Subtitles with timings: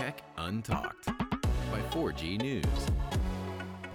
[0.00, 1.12] Tech Untalked
[1.70, 2.86] by 4G News.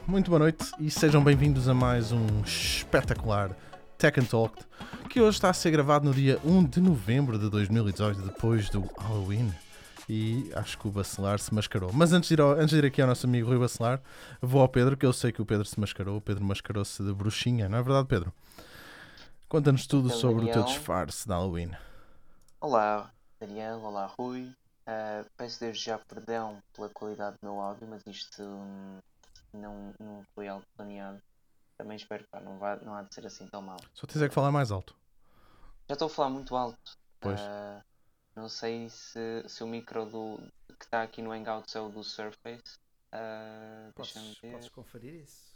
[0.06, 3.50] Muito boa noite e sejam bem-vindos a mais um espetacular
[3.98, 4.64] Tech and Talk
[5.10, 8.82] que hoje está a ser gravado no dia 1 de novembro de 2018, depois do
[9.00, 9.52] Halloween.
[10.08, 11.92] E acho que o Bacelar se mascarou.
[11.92, 14.00] Mas antes de, ir ao- antes de ir aqui ao nosso amigo Rui Bacelar,
[14.40, 16.18] vou ao Pedro, que eu sei que o Pedro se mascarou.
[16.18, 18.32] O Pedro mascarou-se de bruxinha, não é verdade, Pedro?
[19.50, 21.72] Conta-nos tudo Então, sobre o teu disfarce de Halloween.
[22.62, 23.10] Olá,
[23.40, 23.80] Daniel.
[23.82, 24.52] Olá, Rui.
[24.86, 29.00] Ah, peço desde já perdão pela qualidade do meu áudio, mas isto hum,
[29.54, 31.22] não, não foi algo planeado.
[31.78, 33.80] Também espero que pá, não, vá, não há de ser assim tão mal.
[33.94, 34.96] Só tens é que falar mais alto.
[35.90, 36.98] Já estou a falar muito alto.
[37.20, 37.40] Pois.
[37.40, 37.84] Ah,
[38.36, 40.38] não sei se, se o micro do,
[40.78, 42.78] que está aqui no Hangouts é o do Surface.
[43.96, 44.52] Deixa-me Podes, ver.
[44.52, 45.56] podes conferir isso?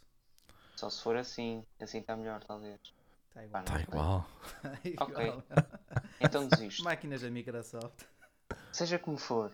[0.75, 1.63] Só se for assim.
[1.79, 2.79] Assim está melhor, talvez.
[3.27, 3.63] Está igual.
[3.63, 4.29] Está igual.
[4.61, 5.09] Tá igual.
[5.09, 5.43] Ok.
[6.21, 6.83] Então desisto.
[6.83, 8.05] Máquinas da Microsoft.
[8.71, 9.51] Seja como for.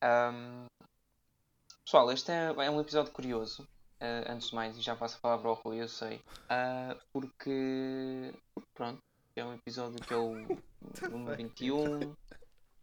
[0.00, 0.66] ahm,
[1.84, 3.66] pessoal, este é, é um episódio curioso.
[4.00, 6.22] ah, antes de mais, e já passo a palavra ao Rui, eu sei.
[6.48, 8.32] Ah, porque,
[8.74, 9.00] pronto,
[9.36, 10.34] é um episódio que é o
[11.10, 12.14] número 21.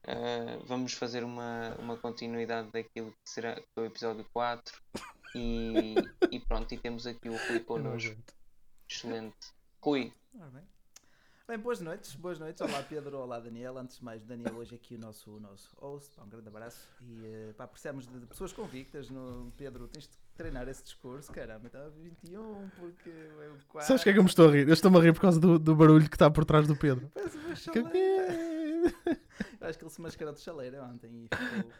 [0.07, 4.75] Ah, vamos fazer uma, uma continuidade daquilo que será que foi o episódio 4.
[5.35, 5.95] E,
[6.31, 8.15] e pronto, e temos aqui o Rui connosco.
[8.89, 9.53] Excelente.
[9.81, 10.13] Rui,
[11.49, 11.57] bem.
[11.57, 12.61] Boas noites, boas noites.
[12.61, 13.75] Olá Pedro, olá Daniel.
[13.77, 16.15] Antes de mais, Daniel hoje aqui o nosso, o nosso host.
[16.15, 16.87] Pá, um grande abraço.
[17.01, 19.09] E eh, pá, precisamos de, de pessoas convictas.
[19.09, 21.31] No, Pedro, tens de treinar esse discurso.
[21.31, 23.87] Caramba, estava 21 porque é o 4.
[23.87, 24.67] Sabes o que é que eu me estou a rir?
[24.67, 27.11] Eu estou-me a rir por causa do, do barulho que está por trás do Pedro.
[27.11, 28.95] Que- chaleira.
[29.59, 31.71] Eu acho que ele se mascarou de chaleira ontem e ficou.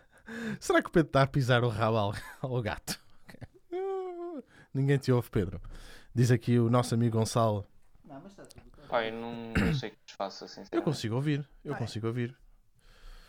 [0.59, 2.99] Será que o Pedro está a pisar o rabo ao, ao gato?
[4.73, 5.61] Ninguém te ouve, Pedro.
[6.13, 7.65] Diz aqui o nosso amigo Gonçalo.
[8.03, 8.68] Não, mas está tudo.
[8.91, 10.63] Eu não, não sei o que vos faço assim.
[10.72, 11.80] Eu consigo ouvir, eu Ah, é?
[11.80, 12.35] consigo ouvir.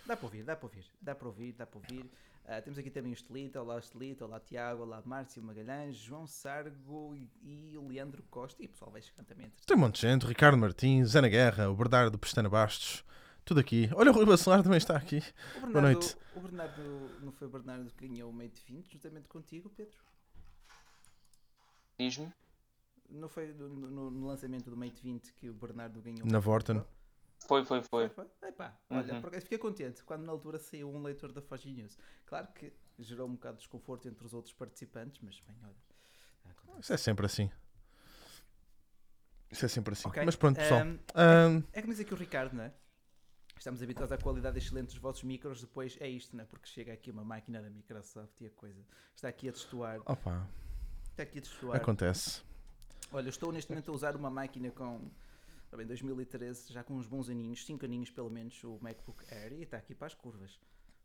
[0.06, 2.10] Dá para ouvir, dá para ouvir, dá para ouvir, dá para ouvir.
[2.46, 7.14] Ah, temos aqui também o Estelita, olá Estelita, olá Tiago, olá Márcio Magalhães, João Sargo
[7.14, 7.30] e,
[7.72, 8.60] e o Leandro Costa.
[8.62, 9.52] E o pessoal vai chegando também.
[9.64, 13.04] Tem um monte de gente, o Ricardo Martins, Ana Guerra, o Bernardo Pestana Bastos,
[13.44, 13.88] tudo aqui.
[13.94, 15.18] Olha, o Rui Bacelar também está aqui.
[15.56, 16.16] O Boa Bernardo, noite.
[16.34, 16.82] O Bernardo,
[17.22, 19.96] não foi o Bernardo que ganhou o Mate 20, juntamente contigo, Pedro?
[21.98, 22.32] Diz-me.
[23.10, 26.78] Não foi no, no- no lançamento do Mate 20 que o Bernardo ganhou Na Vorten.
[26.78, 26.86] 20?
[27.46, 28.08] Foi, foi, foi.
[28.08, 28.48] Foi, foi.
[28.48, 29.20] Epá, olha, Uhum.
[29.20, 31.98] por acaso fiquei contente quando na altura saiu um leitor da Fogi News.
[32.26, 35.74] Claro que gerou um bocado de desconforto entre os outros participantes, mas bem, olha.
[36.50, 36.80] acontece.
[36.80, 37.50] Isso é sempre assim.
[39.50, 40.08] Isso é sempre assim.
[40.08, 40.80] Ok, Mas pronto, pessoal.
[40.80, 42.72] ehm, Ahm, É como diz aqui o Ricardo, não é?
[43.56, 46.46] Estamos habituados à qualidade excelente dos vossos micros, depois é isto, não é?
[46.46, 50.00] Porque chega aqui uma máquina da Microsoft e a coisa está aqui a destoar.
[50.06, 50.46] opa,
[51.10, 51.76] Está aqui a destoar.
[51.76, 52.42] acontece.
[53.12, 55.00] Olha, eu estou neste momento a usar uma máquina com.
[55.76, 59.62] Bem, 2013, já com uns bons aninhos, 5 aninhos pelo menos, o MacBook Air, e
[59.62, 60.58] está aqui para as curvas.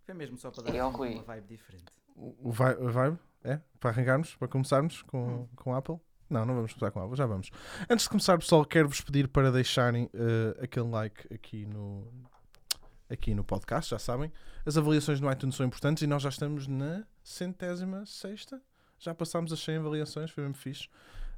[0.03, 1.85] Foi mesmo só para dar uma vibe diferente.
[2.15, 3.19] O o vi- o vibe?
[3.43, 3.59] É?
[3.79, 4.35] Para arrancarmos?
[4.35, 5.07] Para começarmos Hum.
[5.07, 5.99] com, com a Apple?
[6.27, 7.51] Não, não vamos começar com Apple, já vamos.
[7.87, 12.11] Antes de começar, pessoal, quero-vos pedir para deixarem eh, aquele like aqui no,
[13.07, 14.31] aqui no podcast, já sabem.
[14.65, 18.59] As avaliações no iTunes são importantes e nós já estamos na centésima sexta.
[18.97, 20.89] Já passámos as 100 avaliações, foi mesmo fixe.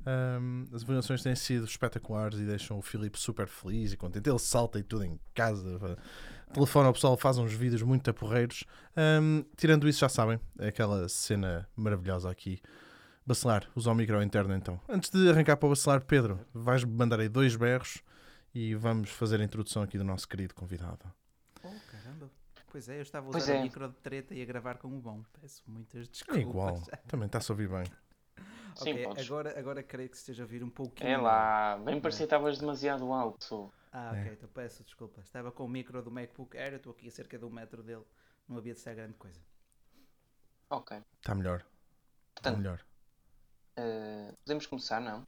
[0.05, 4.29] Ahm, as avaliações têm sido espetaculares e deixam o Filipe super feliz e contente.
[4.29, 5.97] Ele salta e tudo em casa.
[6.53, 8.63] Telefona ao pessoal, faz uns vídeos muito aporreiros.
[8.95, 12.61] Ahm, tirando isso, já sabem, é aquela cena maravilhosa aqui.
[13.25, 14.79] Bacelar, usa o micro interno então.
[14.87, 18.01] Antes de arrancar para o bacelar, Pedro, vais mandar aí dois berros
[18.55, 20.99] e vamos fazer a introdução aqui do nosso querido convidado.
[21.61, 22.31] Oh, caramba.
[22.71, 23.59] Pois é, eu estava a usar é.
[23.59, 25.21] o micro de treta e a gravar com o bom.
[25.41, 26.41] Peço muitas É desculpas.
[26.41, 27.83] igual, também está-se a ouvir bem.
[28.77, 29.25] Sim, Ok, podes.
[29.25, 31.09] agora, agora creio que se esteja a ouvir um pouquinho.
[31.09, 33.73] É lá, bem parecia que estavas demasiado alto.
[33.91, 34.21] Ah, É.
[34.21, 35.21] ok, então peço desculpa.
[35.21, 38.03] Estava com o micro do MacBook Air, estou aqui a cerca de um metro dele.
[38.47, 39.39] Não havia de ser grande coisa.
[40.69, 41.01] Ok.
[41.17, 41.65] Está melhor.
[42.35, 42.79] Está melhor.
[43.77, 45.25] eh, podemos começar, não?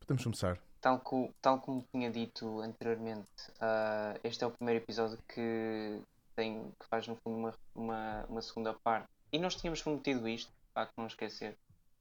[0.00, 0.58] Podemos começar.
[0.80, 3.28] Tal, co- tal como tinha dito anteriormente,
[3.60, 6.00] ah, este é o primeiro episódio que,
[6.36, 9.08] tem, que faz no fundo uma, uma, uma segunda parte.
[9.32, 11.56] E nós tínhamos prometido isto, para que não esquecer,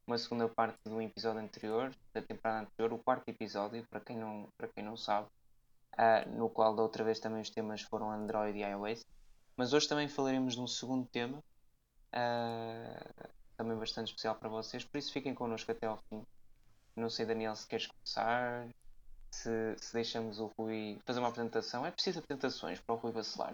[0.08, 4.18] uma segunda parte de um episódio anterior, da temporada anterior, o quarto episódio, para quem
[4.18, 5.28] não, para quem não sabe,
[5.98, 9.06] ah, no qual da outra vez também os temas foram Android e iOS.
[9.58, 11.44] Mas hoje também falaremos de um segundo tema,
[12.14, 16.24] ah, também bastante especial para vocês, por isso fiquem connosco até ao fim.
[16.96, 18.68] Não sei, Daniel, se queres começar,
[19.32, 21.86] se, se deixamos o Rui fazer uma apresentação.
[21.86, 23.54] É preciso apresentações para o Rui vacilar.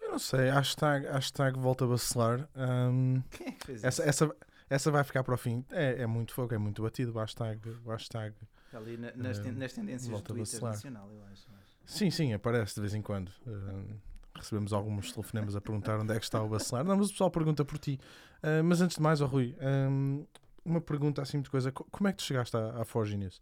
[0.00, 2.48] Eu não sei, hashtag, hashtag volta a bacelar.
[2.54, 4.24] Ahm, Quem é que fez essa, isso?
[4.24, 4.36] essa,
[4.68, 5.64] essa vai ficar para o fim.
[5.70, 7.12] É, é muito fogo, é muito batido.
[7.12, 8.34] O hashtag, o hashtag.
[8.72, 11.46] Ali na- nas, ten- nas tendências do Twitter nacional, eu acho.
[11.60, 11.76] acho.
[11.84, 13.30] Sim, sim, aparece de vez em quando.
[13.46, 13.96] Ahm,
[14.34, 16.84] recebemos alguns telefonemas a perguntar onde é que está o bacelar.
[16.84, 17.98] Não, mas o pessoal pergunta por ti.
[18.42, 20.24] Ah, mas antes de mais, ó Rui, ahm,
[20.64, 21.70] uma pergunta assim de coisa.
[21.72, 23.40] Co- Como é que tu chegaste à, à Forge News?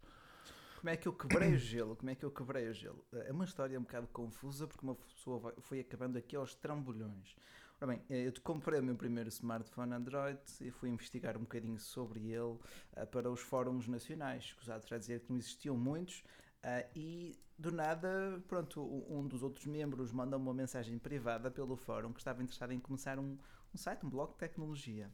[0.79, 1.95] Como é que eu quebrei o gelo?
[1.95, 3.03] Como é que eu quebrei o gelo?
[3.11, 7.35] É uma história um bocado confusa porque uma pessoa foi acabando aqui aos trambolhões.
[7.81, 11.77] Ora bem, eh, eu comprei o meu primeiro smartphone Android e fui investigar um bocadinho
[11.77, 12.57] sobre ele
[12.95, 14.45] ah, para os fóruns nacionais.
[14.45, 16.23] Escusado já dizer que não existiam muitos
[16.63, 22.13] ah, e do nada, pronto, um dos outros membros mandou uma mensagem privada pelo fórum
[22.13, 23.37] que estava interessado em começar um,
[23.73, 25.11] um site, um blog de tecnologia.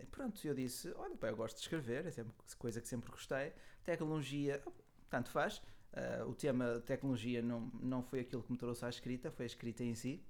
[0.00, 3.10] E pronto, eu disse, olha, pá, eu gosto de escrever, é sempre coisa que sempre
[3.10, 3.52] gostei.
[3.84, 4.62] Tecnologia,
[5.10, 5.60] tanto faz.
[5.92, 9.46] Ah, o tema tecnologia não, não foi aquilo que me trouxe à escrita, foi a
[9.46, 10.24] escrita em si.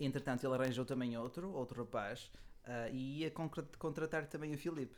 [0.00, 2.30] Entretanto, ele arranjou também outro, outro rapaz,
[2.64, 3.30] ah, e ia
[3.78, 4.96] contratar também o Filipe.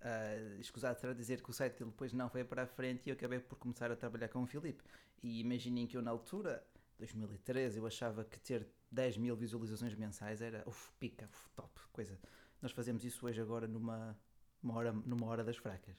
[0.00, 3.10] Uh, escusado será dizer que o site dele depois não foi para a frente e
[3.10, 4.82] eu acabei por começar a trabalhar com o Filipe.
[5.22, 6.66] E imaginem que eu, na altura,
[6.98, 12.18] 2013, eu achava que ter 10 mil visualizações mensais era uf, pica, uf, top, coisa.
[12.60, 14.18] Nós fazemos isso hoje agora numa,
[14.60, 15.94] uma hora, numa hora das fracas.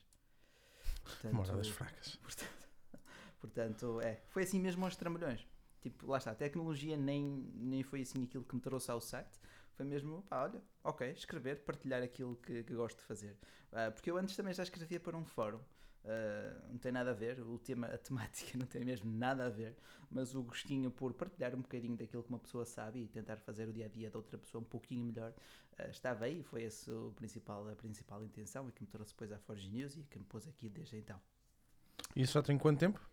[1.23, 2.15] Uma hora Portanto, das fracas.
[2.21, 2.67] Portanto,
[3.39, 5.47] portanto, é, foi assim mesmo aos trambolhões.
[5.83, 9.37] Tipo, lá está, a tecnologia nem, nem foi assim aquilo que me trouxe ao site.
[9.73, 13.37] Foi mesmo, pá, olha, ok, escrever, partilhar aquilo que, que gosto de fazer.
[13.71, 15.59] Ah, porque eu antes também já escrevia para um fórum.
[16.05, 19.49] Ah, não tem nada a ver, o tema, a temática não tem mesmo nada a
[19.49, 19.75] ver,
[20.09, 23.67] mas o gostinho por partilhar um bocadinho daquilo que uma pessoa sabe e tentar fazer
[23.67, 25.33] o dia a dia da outra pessoa um pouquinho melhor,
[25.77, 29.33] ah, estava aí, foi esse o principal, a principal intenção e que me trouxe depois
[29.33, 31.19] à Forge News e que me pôs aqui desde então.
[32.15, 33.12] Isso já tem quanto tempo?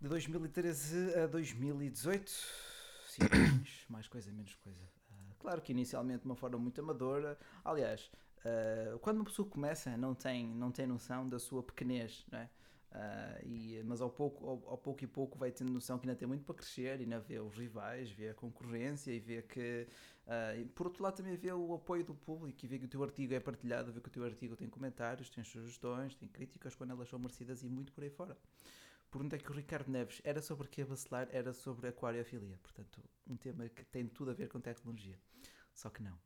[0.00, 4.88] De 2013 a 2018, 5 anos, mais coisa, menos coisa.
[5.10, 7.36] Ah, claro que inicialmente de uma forma muito amadora.
[7.64, 8.08] Aliás,
[8.44, 12.48] ah, quando uma pessoa começa, não tem, não tem noção da sua pequenez, não é?
[12.92, 16.16] Ah, e, mas ao pouco, ao, ao pouco e pouco vai tendo noção que ainda
[16.16, 19.88] tem muito para crescer ainda vê os rivais, vê a concorrência e vê que.
[20.28, 22.88] ah, e por outro lado, também vê o apoio do público e vê que o
[22.88, 26.76] teu artigo é partilhado, vê que o teu artigo tem comentários, tem sugestões, tem críticas
[26.76, 28.36] quando elas são merecidas e muito por aí fora.
[29.10, 32.58] Pergunta é que o Ricardo Neves era sobre que a bacelar era sobre aquariofilia.
[32.62, 35.18] Portanto, um tema que tem tudo a ver com tecnologia.
[35.74, 36.18] Só que não.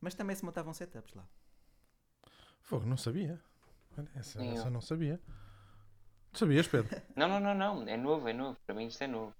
[0.00, 1.28] Mas também se montavam setups lá.
[2.60, 3.40] Fogo, não sabia.
[4.14, 4.70] Essa, essa eu.
[4.70, 5.20] não sabia.
[6.32, 6.88] Sabias, Pedro?
[7.16, 7.88] Não, não, não, não.
[7.88, 8.58] É novo, é novo.
[8.66, 9.34] Para mim isto é novo.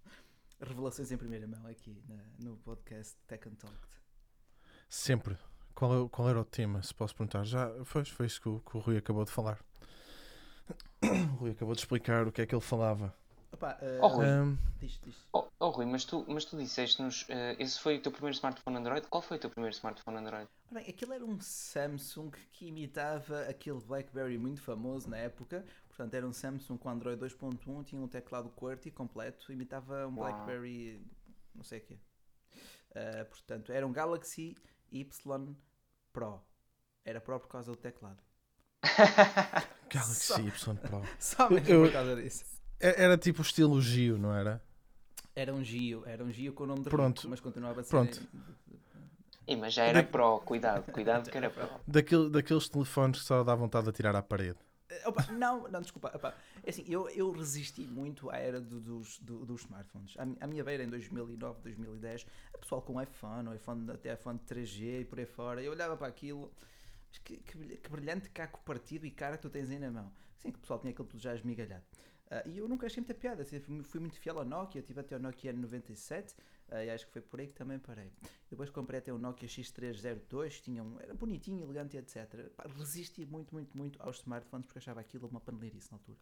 [0.60, 3.76] Revelações em primeira mão aqui na- no podcast Tech and Talk.
[4.88, 5.36] Sempre.
[5.75, 7.44] Qual, é o- qual era o tema, se posso perguntar?
[7.44, 9.62] Já foi, foi isso que o, que o Rui acabou de falar.
[11.03, 13.15] O Rui acabou de explicar o que é que ele falava.
[13.53, 14.26] Opa, eh, Oh, Rui.
[14.26, 15.17] Ahm, diz, diz.
[15.32, 17.25] Oh, oh, Rui, mas tu, mas tu disseste-nos.
[17.29, 19.06] eh, esse foi o teu primeiro smartphone Android?
[19.09, 20.49] Qual foi o teu primeiro smartphone Android?
[20.70, 25.65] Bem, aquilo era um Samsung que imitava aquele BlackBerry muito famoso na época.
[25.88, 30.31] Portanto, era um Samsung com Android 2.1, tinha um teclado QWERTY completo, imitava um Uau.
[30.31, 31.00] BlackBerry,
[31.55, 31.99] não sei o quê.
[32.94, 34.55] Ah, portanto, era um Galaxy
[34.93, 35.56] Y
[36.12, 36.41] Pro.
[37.05, 38.23] Era Pro por causa do teclado.
[39.90, 41.02] Galaxy Só- Y Pro.
[41.19, 42.44] Só mesmo Eu- por causa disso.
[42.80, 44.62] É- Era tipo o estilo Gio, não era?
[45.34, 47.19] Era um Gio, era um Gio com o nome de Pronto.
[47.19, 47.90] rico, mas continuava a ser...
[47.90, 48.20] Pronto.
[49.46, 51.69] Ih, mas já era Da- Pro, cuidado, cuidado que era Pro.
[51.86, 54.58] Daquele, daqueles telefones que só dá vontade de atirar à parede.
[54.90, 56.10] Eh, opa, não, não, desculpa.
[56.14, 60.14] opa, é assim, eu, eu resisti muito à era do- dos, do- dos smartphones.
[60.19, 64.12] À, mi- à minha beira, em 2009, 2010, a pessoal com iPhone, ou iPhone, até
[64.14, 66.52] iPhone 3G e por aí fora, eu olhava para aquilo,
[67.09, 70.12] mas que, que, que brilhante caco partido e cara que tu tens aí na mão.
[70.38, 71.85] Sim, que o pessoal tinha aquilo tudo já esmigalhado.
[72.31, 75.17] Ah, e eu nunca achei muita piada, assim, fui, muito fiel ao Nokia, tive até
[75.17, 76.35] o Nokia N97,
[76.69, 78.12] ah, e acho que foi por aí que também parei.
[78.50, 82.50] Depois comprei até o Nokia X302, tinha um, era bonitinho, elegante etc.
[82.77, 86.19] Resisti muito, muito, muito aos smartphones porque achava aquilo uma paneleirice na altura.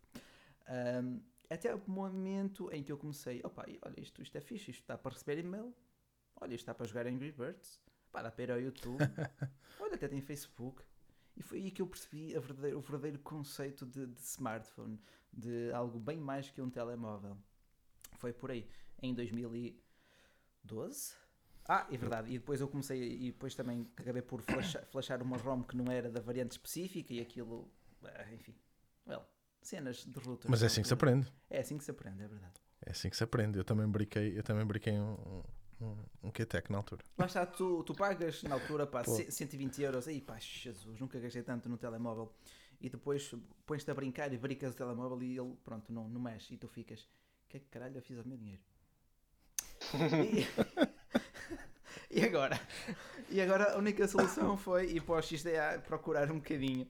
[0.69, 4.85] Ahm, até o momento em que eu comecei, opa, olha, isto, isto é fixe, isto
[4.87, 5.75] dá para receber e-mail,
[6.41, 7.81] olha, isto dá para jogar Angry Birds,
[8.31, 8.99] para ir ao YouTube,
[9.81, 10.83] olha, até tem Facebook.
[11.37, 14.99] E foi aí que eu percebi a verdadeiro- o verdadeiro conceito de, de smartphone,
[15.33, 17.37] de algo bem mais que um telemóvel.
[18.19, 18.67] Foi por aí,
[19.03, 21.15] em 2012.
[21.69, 25.37] Ah, é verdade, e depois eu comecei, e depois também acabei por flashar, flashar uma
[25.37, 27.69] ROM que não era da variante específica e aquilo,
[28.05, 28.55] ah, enfim,
[29.07, 29.27] well,
[29.61, 30.49] cenas de rutas.
[30.49, 31.31] Mas é assim que se aprende.
[31.51, 32.55] É assim que se aprende, é verdade.
[32.85, 33.59] É assim que se aprende.
[33.59, 35.43] Eu também brinquei, eu também brinquei um,
[35.81, 37.03] um, QTEC na altura.
[37.19, 39.15] Lá está, tu, tu pagas na altura pá, Pô.
[39.15, 42.33] ce- 120 euros, aí pá, Jesus, nunca gastei tanto no telemóvel.
[42.81, 46.55] E depois pões-te a brincar e brincas o telemóvel e ele, pronto, não, não mexe.
[46.55, 48.61] E tu ficas, o que é que caralho eu fiz ao meu dinheiro?
[50.25, 50.47] e,
[52.21, 52.61] e agora?
[53.31, 56.87] E agora a única solução foi ir para o XDA procurar um bocadinho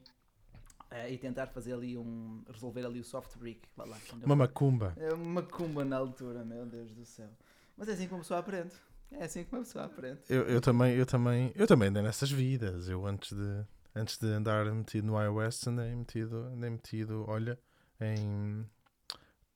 [0.91, 2.43] eh, e tentar fazer ali um.
[2.51, 3.67] resolver ali o soft brick.
[3.77, 4.93] Lá, lá, Uma macumba.
[4.97, 7.29] é uma cumba na altura, meu Deus do céu.
[7.77, 8.73] Mas é assim que uma pessoa aprende.
[9.11, 10.19] É assim que uma pessoa aprende.
[10.29, 12.89] Eu, eu também, eu também, eu também andei nessas vidas.
[12.89, 13.65] Eu antes de,
[13.95, 17.57] antes de andar metido no iOS, andei metido, andei metido, olha,
[18.01, 18.65] em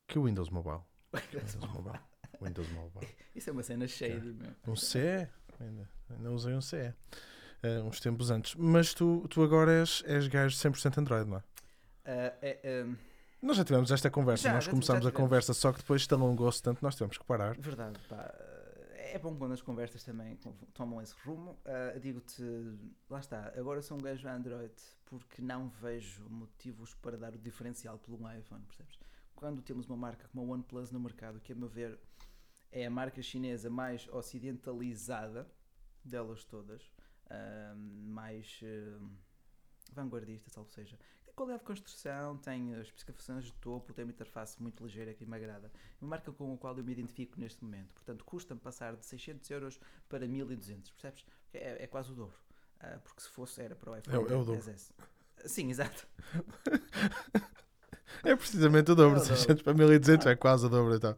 [0.07, 0.81] que Windows Mobile.
[1.13, 1.99] Windows Mobile.
[2.41, 3.07] Windows Mobile.
[3.35, 4.51] Isso é uma cena shady, meu.
[4.67, 5.27] Um CE,
[5.59, 6.93] ainda, ainda usei um CE.
[7.63, 8.55] eh, uns tempos antes.
[8.55, 11.43] Mas tu, tu agora és, és gajo 100% Android, não é?
[12.05, 12.95] Ah, é, ah,
[13.41, 16.61] Nós já tivemos esta conversa, Já, nós já começámos a conversa, só que depois alongou-se
[16.61, 17.57] tanto, nós tivemos que parar.
[17.57, 18.31] Verdade, pá.
[19.13, 20.39] É bom quando as conversas também
[20.73, 21.59] tomam esse rumo.
[21.65, 22.43] Ah, Digo-te,
[23.09, 24.73] lá está, agora sou um gajo Android
[25.05, 28.97] porque não vejo motivos para dar o diferencial pelo um iPhone, percebes?
[29.35, 31.99] Quando temos uma marca como a OnePlus no mercado, que a meu ver
[32.71, 35.45] é a marca chinesa mais ocidentalizada
[36.05, 36.89] delas todas,
[37.29, 38.99] ah, mais ah,
[39.91, 40.97] vanguardista, salvo seja.
[41.35, 45.35] Qualidade de construção, tem as especificações de topo, tem uma interface muito ligeira que me
[45.35, 45.71] agrada.
[46.01, 47.93] Uma marca com a qual eu me identifico neste momento.
[47.93, 51.25] Portanto, custa-me passar de 600 euros para 1200, percebes?
[51.53, 52.37] É, é quase o dobro.
[52.79, 54.61] Ah, porque se fosse, era para o iPhone É é o dobro.
[54.61, 54.91] XS.
[55.45, 56.07] Sim, exato.
[58.23, 59.37] É precisamente o dobro, É o dobro.
[59.37, 60.95] 600 para 1200 é quase o dobro.
[60.95, 61.15] Então.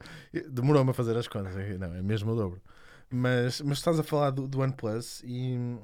[0.50, 2.62] Demorou-me a fazer as contas, é- não, é mesmo o dobro.
[3.10, 5.82] Mas, mas estás a falar do, do OnePlus e hum,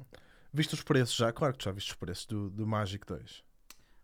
[0.52, 1.32] viste os preços já?
[1.32, 3.44] Claro que tu já viste os preços do, do Magic 2.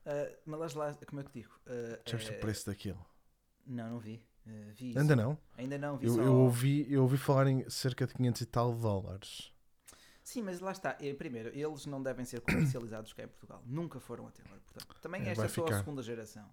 [0.07, 1.51] Ah, mas lá, como é que digo?
[1.67, 3.05] Ah, Já viste é- o preço daquilo?
[3.67, 4.25] Não, não vi.
[4.47, 4.97] Ah, vi.
[4.97, 5.37] Ainda não?
[5.59, 6.23] Ainda não vi Eu, só...
[6.23, 9.53] eu, ouvi, eu ouvi falar em cerca de 500 e tal dólares.
[10.23, 10.97] Sim, mas lá está.
[11.01, 13.63] Eh, Primeiro, eles não devem ser comercializados cá em Portugal.
[13.67, 14.61] Nunca foram até agora.
[14.61, 15.79] Portanto, também É, esta é só a ficar.
[15.79, 16.45] segunda geração.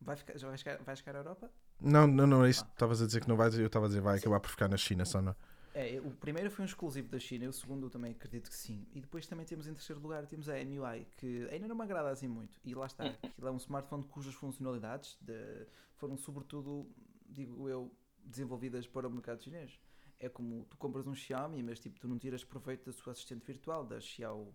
[0.00, 1.50] Vai ficar, já vai chegar, vai chegar à Europa?
[1.80, 2.64] Não, não, não, é isso.
[2.64, 2.70] Ah.
[2.72, 4.20] Estavas a dizer que não vai, eu estava a dizer vai Sim.
[4.22, 5.34] acabar por ficar na China só não.
[5.72, 8.86] É, o primeiro foi um exclusivo da China, o segundo eu também acredito que sim.
[8.92, 12.10] E depois também temos em terceiro lugar, temos a MUI, que ainda não me agrada
[12.10, 12.58] assim muito.
[12.64, 16.90] E lá está, aquilo é um smartphone cujas funcionalidades de- foram sobretudo,
[17.28, 19.78] digo eu, desenvolvidas para o mercado chinês.
[20.18, 23.44] É como tu compras um Xiaomi, mas tipo, tu não tiras proveito da sua assistente
[23.46, 24.52] virtual, da Xiao...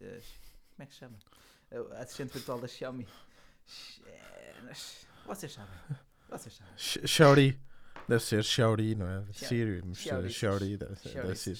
[0.00, 0.20] eh,
[0.74, 1.18] como é que se chama?
[1.92, 3.06] A assistente virtual da Xiaomi.
[4.04, 4.72] Eh,
[5.26, 5.74] Vocês sabem.
[6.28, 6.74] Vocês sabem.
[6.76, 7.58] Xiaori.
[8.08, 9.24] Deve ser Xiaori, não é?
[9.32, 9.82] Siri.
[9.94, 11.22] Xiaori deve ser.
[11.22, 11.58] Deve ser.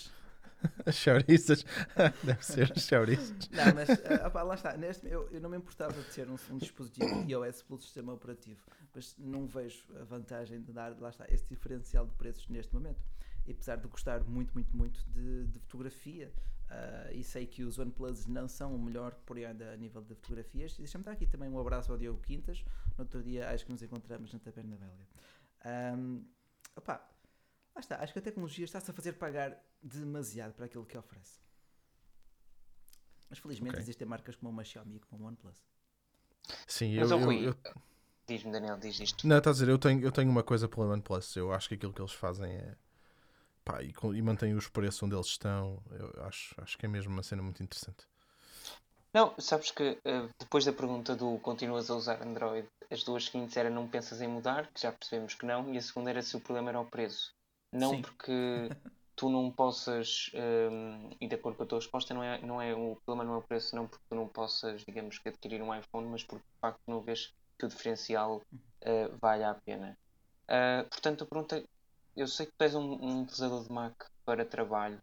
[0.90, 1.64] Xiaoriças.
[2.24, 3.48] Deve ser Xiaoriças.
[3.50, 4.76] Não, mas ah, opá, lá está.
[4.76, 8.60] Neste, eu, eu não me importava de ter um, um dispositivo iOS pelo sistema operativo,
[8.94, 13.02] mas não vejo a vantagem de dar, lá está, esse diferencial de preços neste momento.
[13.46, 16.32] E apesar de gostar muito, muito, muito de, de fotografia,
[16.70, 20.02] ah, e sei que os OnePlus não são o melhor por aí anda a nível
[20.02, 22.64] de fotografias, deixa-me dar aqui também um abraço ao Diogo Quintas.
[22.96, 25.06] No outro dia acho que nos encontramos na Taberna Bélia.
[25.64, 26.22] Ahm,
[26.76, 27.08] opá,
[27.74, 28.02] lá está.
[28.02, 31.40] Acho que a tecnologia está-se a fazer pagar demasiado para aquilo que oferece.
[33.28, 33.82] Mas felizmente Ok.
[33.82, 35.58] existem marcas como uma Xiaomi e como uma OnePlus.
[36.66, 37.56] Sim, Mas, eu, eu, eu-
[38.26, 39.26] diz-me, Daniel, diz isto.
[39.26, 41.36] Não, estás a dizer, eu tenho, eu tenho uma coisa pelo OnePlus.
[41.36, 42.76] Eu acho que aquilo que eles fazem é.
[43.64, 45.82] Pá, e, e mantém os preços onde eles estão.
[45.90, 48.06] Eu acho, acho que é mesmo uma cena muito interessante.
[49.14, 53.56] Não, sabes que eh, depois da pergunta do continuas a usar Android, as duas seguintes
[53.56, 56.36] era não pensas em mudar, que já percebemos que não, e a segunda era se
[56.36, 57.32] o problema era o preço.
[57.72, 58.02] Não Sim.
[58.02, 58.68] porque
[59.14, 62.74] tu não possas, ehm, e de acordo com a tua resposta, não é, não é,
[62.74, 65.72] o problema não é o preço, não porque tu não possas, digamos que adquirir um
[65.72, 68.42] iPhone, mas porque de facto não vês que o diferencial
[68.80, 69.96] eh, vale a pena.
[70.48, 71.62] Ah, portanto, a pergunta,
[72.16, 73.94] eu sei que tu és um, um utilizador de Mac
[74.24, 75.00] para trabalho,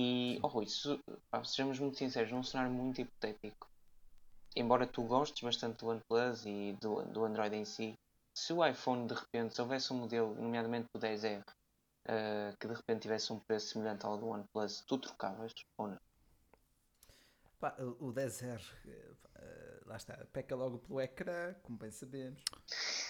[0.00, 3.68] e, oh Rui, se- pá, sejamos muito sinceros, num cenário muito hipotético,
[4.56, 7.94] embora tu gostes bastante do OnePlus e do, do Android em si,
[8.34, 11.44] se o iPhone de repente, se houvesse um modelo, nomeadamente o 10R,
[12.06, 15.98] eh, que de repente tivesse um preço semelhante ao do OnePlus, tu trocavas ou não?
[17.60, 21.90] Pá, o o 10R, eh, pá, eh, lá está, peca logo pelo ecrã, como bem
[21.90, 22.42] sabemos.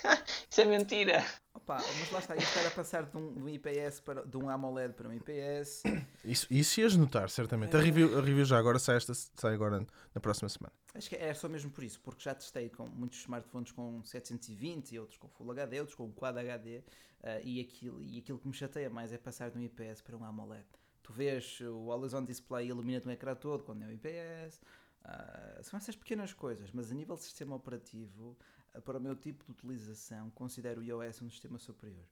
[0.51, 1.25] Isso é mentira!
[1.55, 4.49] Opa, mas lá está, isto era passar de um, de um IPS para de um
[4.49, 5.83] AMOLED para um IPS.
[6.25, 7.77] Isso, isso ias notar, certamente.
[7.77, 10.73] A review, a review já agora sai, esta, sai agora na próxima semana.
[10.95, 14.93] Acho que é só mesmo por isso, porque já testei com muitos smartphones com 720
[14.93, 16.83] e outros com Full HD, outros com Quad HD,
[17.23, 20.17] eh, e, aquilo, e aquilo que me chateia mais é passar de um IPS para
[20.17, 20.65] um AMOLED.
[21.03, 24.61] Tu vês o Always On Display ilumina-te o ecrã todo quando é um IPS,
[25.05, 28.37] ah, são essas pequenas coisas, mas a nível de sistema operativo,
[28.85, 32.05] para o meu tipo de utilização, considero o iOS um sistema superior.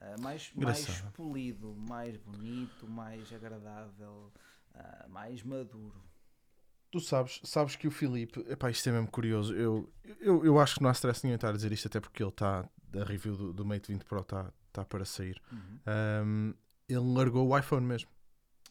[0.00, 4.32] Ah, mais, mais polido, mais bonito, mais agradável,
[4.74, 6.02] ah, mais maduro.
[6.90, 9.54] Tu sabes, sabes que o Filipe, epá, isto é mesmo curioso.
[9.54, 9.90] Eu,
[10.20, 12.22] eu, eu acho que não há stress nenhum em estar a dizer isto, até porque
[12.22, 15.40] ele está, a review do, do Mate 20 Pro está tá para sair.
[15.50, 15.78] Uhum.
[15.86, 16.54] Ahm,
[16.88, 18.10] ele largou o iPhone mesmo.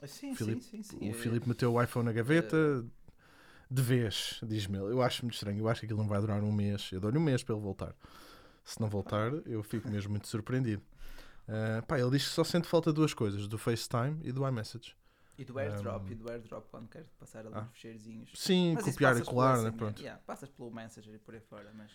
[0.02, 1.10] Ah, Sim, Filipe- sim, sim, sim.
[1.10, 2.86] O Filipe meteu o iPhone na gaveta
[3.72, 4.92] de vez, diz-me ele.
[4.92, 5.60] Eu acho muito estranho.
[5.60, 6.90] Eu acho que aquilo não vai durar um mês.
[6.92, 7.96] Eu dou-lhe um mês para ele voltar.
[8.66, 10.84] Se não voltar, eu fico mesmo muito surpreendido.
[11.48, 14.46] Uh, pá, ele diz que só sente falta de duas coisas, do FaceTime e do
[14.46, 14.94] iMessage.
[15.38, 17.68] E do airdrop, Um, e do airdrop quando queres passar ali ah.
[17.74, 18.30] uns.
[18.36, 19.72] Sim, Mas copiar e colar, né?
[19.72, 20.02] Pronto.
[20.02, 21.92] yeah, passas pelo Messenger e por aí fora, mas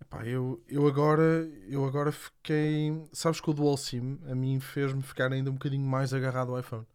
[0.00, 3.06] Epá, eu, eu, agora, eu agora fiquei.
[3.12, 6.60] Sabes que o Dual SIM a mim fez-me ficar ainda um bocadinho mais agarrado ao
[6.60, 6.86] iPhone.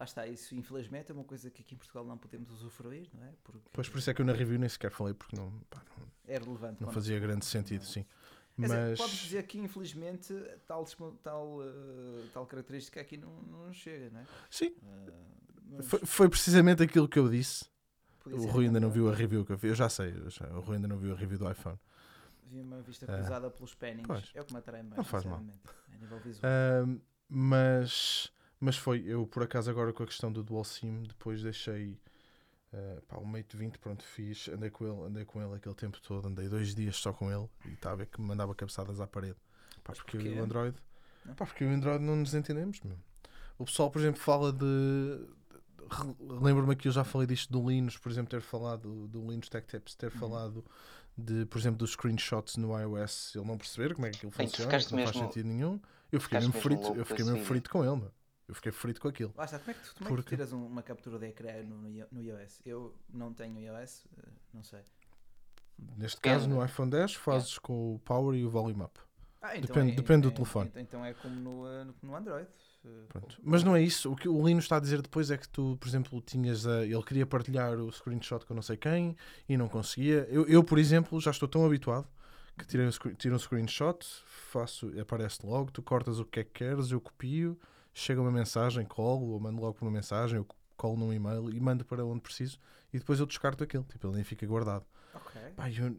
[0.00, 3.24] Lá está, isso infelizmente é uma coisa que aqui em Portugal não podemos usufruir, não
[3.24, 3.32] é?
[3.44, 5.82] Porque Pois por isso é que eu na review nem sequer falei, porque não, pá,
[5.98, 6.82] não, é relevante.
[6.82, 8.04] não fazia grande sentido, sim.
[8.58, 8.98] Quer dizer, Mas.
[8.98, 10.34] podes dizer que infelizmente
[10.66, 10.84] tal,
[11.22, 14.26] tal, eh, tal característica aqui não, não chega, não é?
[14.50, 15.12] Sim, Eh,
[15.76, 17.66] mas foi, foi precisamente aquilo que eu disse.
[18.22, 18.94] podia O ser Rui ainda não melhor.
[19.04, 19.70] viu a review que eu fiz.
[19.70, 21.78] Eu já sei, eu já- o Rui ainda não viu a review do iPhone.
[22.50, 24.06] Vi uma vista Ah, cruzada pelos pennings.
[24.06, 24.30] pois.
[24.34, 25.38] É o que me atrai mais, Não faz mal.
[25.38, 26.50] a nível visual.
[26.50, 28.30] Ahm, mas,
[28.60, 31.98] mas foi, eu por acaso agora com a questão do Dual SIM, depois deixei
[32.72, 36.00] ah, pá, o Mate 20, pronto, fiz, andei com, ele, andei com ele aquele tempo
[36.00, 39.00] todo, andei dois dias só com ele e estava a ver que me mandava cabeçadas
[39.00, 39.36] à parede.
[39.82, 40.28] Pá, porque porquê?
[40.28, 40.76] o Android,
[41.24, 41.34] Não?
[41.34, 42.80] pá, porque o Android não nos entendemos.
[42.82, 42.98] Meu.
[43.58, 45.26] O pessoal, por exemplo, fala de.
[46.20, 49.66] Lembro-me que eu já falei disto do Linux, por exemplo, ter falado do Linux Tech
[49.66, 50.18] Tips, ter Uhum.
[50.20, 50.64] falado
[51.16, 54.72] de, por exemplo, dos screenshots no iOS, ele não perceber como é que aquilo funciona,
[54.92, 55.80] não faz sentido nenhum.
[56.12, 57.48] Eu fiquei mesmo frito, eu fiquei mesmo vídeo.
[57.48, 58.12] frito com ele, meu.
[58.50, 59.32] Eu fiquei frito com aquilo.
[59.36, 61.18] Lá está, como é que tu, como é que tu Porque- tiras um- uma captura
[61.20, 61.76] de ecrã no,
[62.10, 62.60] no, iOS?
[62.66, 64.80] Eu não tenho iOS, eh, não sei.
[65.96, 68.98] Neste caso, no iPhone 10, fazes com o Power e o Volume Up.
[69.40, 70.68] Ah, Depende- depende do telefone.
[70.68, 72.48] Então, então é como no, eh, no, Android.
[72.84, 73.38] eh, Pronto.
[73.42, 74.10] Mas não é isso.
[74.12, 76.84] O que o Lino está a dizer depois é que tu, por exemplo, tinhas a,
[76.84, 79.16] ele queria partilhar o screenshot com não sei quem
[79.48, 80.26] e não conseguia.
[80.28, 82.06] Eu, eu, por exemplo, já estou tão habituado
[82.58, 86.50] que tirei um, tiro um screenshot, faço, aparece logo, tu cortas o que é que
[86.50, 87.58] queres, eu copio,
[87.92, 91.60] chega uma mensagem, colo, ou mando logo por uma mensagem, eu colo num e-mail e
[91.60, 92.58] mando para onde preciso
[92.92, 93.84] e depois eu descarto aquilo.
[93.84, 94.84] Tipo, ele nem fica guardado.
[95.14, 95.40] Ok.
[95.56, 95.96] Pá, eu,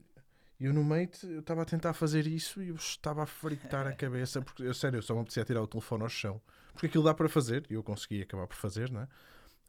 [0.59, 3.93] eu no Mate eu estava a tentar fazer isso e eu estava a fritar a
[3.95, 6.41] cabeça, porque eu, sério, eu só me apetecia tirar o telefone ao chão.
[6.73, 9.07] Porque aquilo dá para fazer, e eu consegui acabar por fazer, não é?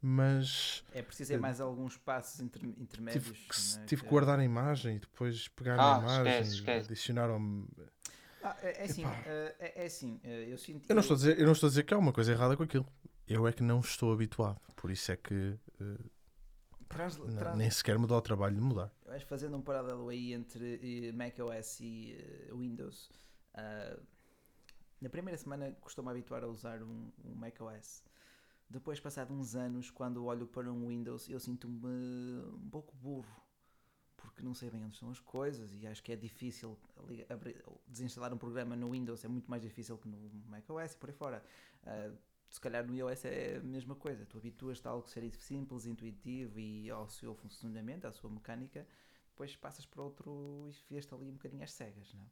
[0.00, 3.24] Mas É preciso é mais alguns passos inter- intermédios.
[3.24, 3.84] tive que, é?
[3.86, 6.90] tive que Que- guardar a imagem e depois pegar Ah, a imagem, esquece, esquece.
[6.90, 7.38] adicionar ao.
[8.42, 10.88] Ah, é, é assim, eh, é, é assim, eh, eu sinto.
[10.88, 12.56] Eu não, estou a dizer, eu não estou a dizer que há uma coisa errada
[12.56, 12.86] com aquilo.
[13.28, 14.60] Eu é que não estou habituado.
[14.76, 15.56] Por isso é que
[16.88, 18.92] Trans, não- nem sequer me dá o trabalho de mudar.
[19.06, 23.10] Vais fazendo um paralelo aí entre eh, macOS e eh, Windows.
[23.54, 23.98] ah,
[25.00, 28.04] na primeira semana costumo habituar a usar um, um macOS.
[28.70, 31.76] Depois, passado uns anos, quando olho para um Windows, eu sinto-me
[32.54, 33.41] um pouco burro.
[34.22, 36.78] Porque não sei bem onde estão as coisas e acho que é difícil
[37.28, 41.10] abrir- desinstalar um programa no Windows, é muito mais difícil que no macOS e por
[41.10, 41.44] aí fora.
[41.84, 42.10] Ah,
[42.48, 44.24] se calhar no iOS é a mesma coisa.
[44.26, 48.86] Tu habituas-te a algo ser simples, intuitivo e ao seu funcionamento, à sua mecânica.
[49.30, 52.30] Depois passas para outro e fias-te ali um bocadinho às cegas, não?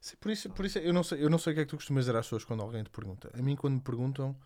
[0.00, 1.70] Sim, por isso, por isso eu, não sei, eu não sei o que é que
[1.70, 3.30] tu costumas dizer às pessoas quando alguém te pergunta.
[3.32, 4.38] A mim, quando me perguntam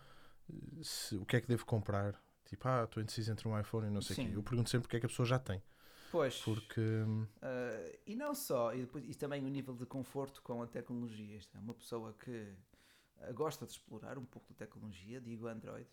[0.49, 3.87] eh, se, o que é que devo comprar, tipo, ah, estou indeciso entre um iPhone
[3.87, 5.37] e não sei o quê, eu pergunto sempre o que é que a pessoa já
[5.37, 5.61] tem.
[6.11, 6.35] Pois.
[6.43, 6.81] Porque,
[7.41, 11.37] Ah, e não só, e, depois, e também o nível de conforto com a tecnologia.
[11.37, 12.55] Isto é uma pessoa que
[13.21, 15.87] ah, gosta de explorar um pouco de tecnologia, digo Android,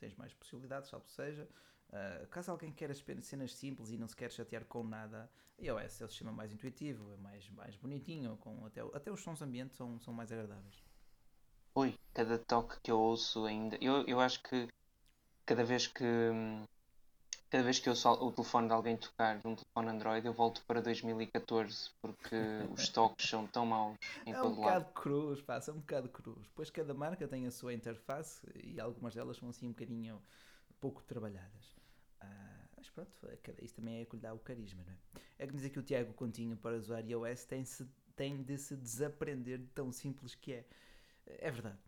[0.00, 1.48] tens mais possibilidades, salvo seja.
[1.92, 6.02] Ah, caso alguém queira apenas cenas simples e não se quer chatear com nada, iOS
[6.02, 9.76] é o sistema mais intuitivo, é mais, mais bonitinho, com até, até os sons ambientes
[9.76, 10.82] são, são mais agradáveis.
[11.76, 13.76] Ui, cada toque que eu ouço ainda.
[13.80, 14.68] Eu, eu acho que
[15.46, 16.64] cada vez que hum,
[17.52, 20.62] cada vez que eu al- o telefone de alguém tocar num telefone Android, eu volto
[20.66, 22.34] para 2014 porque
[22.72, 24.80] os toques são tão maus em É um todo lado.
[24.80, 26.48] bocado cruz, pá, são um bocado cruz.
[26.54, 30.20] Pois cada marca tem a sua interface e algumas delas são assim um bocadinho
[30.80, 31.76] pouco trabalhadas.
[32.20, 34.96] Ah, mas pronto, é isto também é que lhe dá o carisma, não é?
[35.40, 37.86] É que dizer que o Tiago Continho para usar iOS tem, -se,
[38.16, 40.66] tem de se desaprender de tão simples que é.
[41.26, 41.78] É verdade.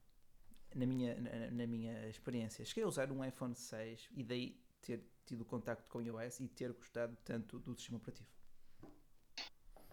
[0.75, 5.03] Na minha, na, na minha experiência, cheguei a usar um iPhone 6 e daí ter
[5.25, 8.29] tido contacto com iOS e ter gostado tanto do sistema operativo.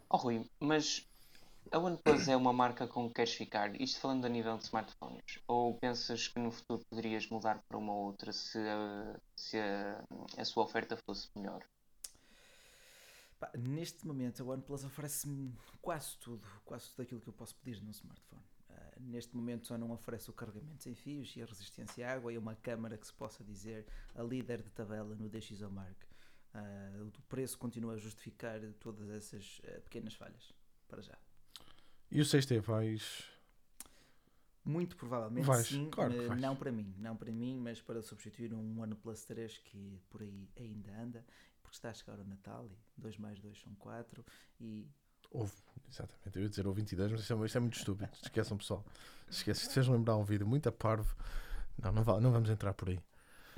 [0.09, 1.07] Oh Rui, mas
[1.71, 3.79] a OnePlus é uma marca com que queres ficar?
[3.79, 5.39] Isto falando a nível de smartphones.
[5.47, 10.03] Ou pensas que no futuro poderias mudar para uma outra se a, se a,
[10.37, 11.65] a sua oferta fosse melhor?
[13.57, 17.91] Neste momento a OnePlus oferece-me quase tudo, quase tudo aquilo que eu posso pedir num
[17.91, 18.43] smartphone.
[19.07, 22.37] Neste momento só não oferece o carregamento sem fios e a resistência à água e
[22.37, 23.85] uma câmara que se possa dizer
[24.15, 26.05] a líder de tabela no DxOMark.
[26.53, 30.51] Ah, o preço continua a justificar todas essas ah, pequenas falhas,
[30.87, 31.17] para já.
[32.11, 33.23] e o 6T vais.
[34.63, 38.53] Muito provavelmente Vais, sim, claro mas não para mim, não para mim, mas para substituir
[38.53, 41.25] um OnePlus 3 que por aí ainda anda,
[41.63, 44.23] porque está a chegar o Natal e 2 mais 2 são 4
[44.59, 44.87] e
[45.31, 45.53] Houve,
[45.89, 48.11] exatamente, eu ia dizer ou 22, mas isto é, isto é muito estúpido.
[48.21, 48.85] Esqueçam, pessoal.
[49.29, 51.15] Esqueçam, se fez lembrar um vídeo muito a parvo.
[51.81, 52.99] Não, não, vale, não vamos entrar por aí.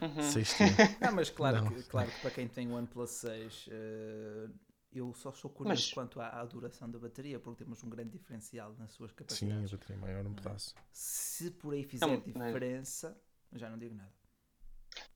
[0.01, 0.21] Uhum.
[1.01, 1.71] Não, mas claro, Não.
[1.71, 4.49] Que, claro que para quem tem o OnePlus 6, eh,
[4.91, 8.09] eu só sou curioso Mas- quanto à, à duração da bateria, porque temos um grande
[8.11, 9.71] diferencial nas suas Sim, a capacidades.
[9.71, 10.75] bateria maior um pedaço.
[10.91, 13.15] Se por aí fizer Não, diferença,
[13.53, 14.11] já não digo nada.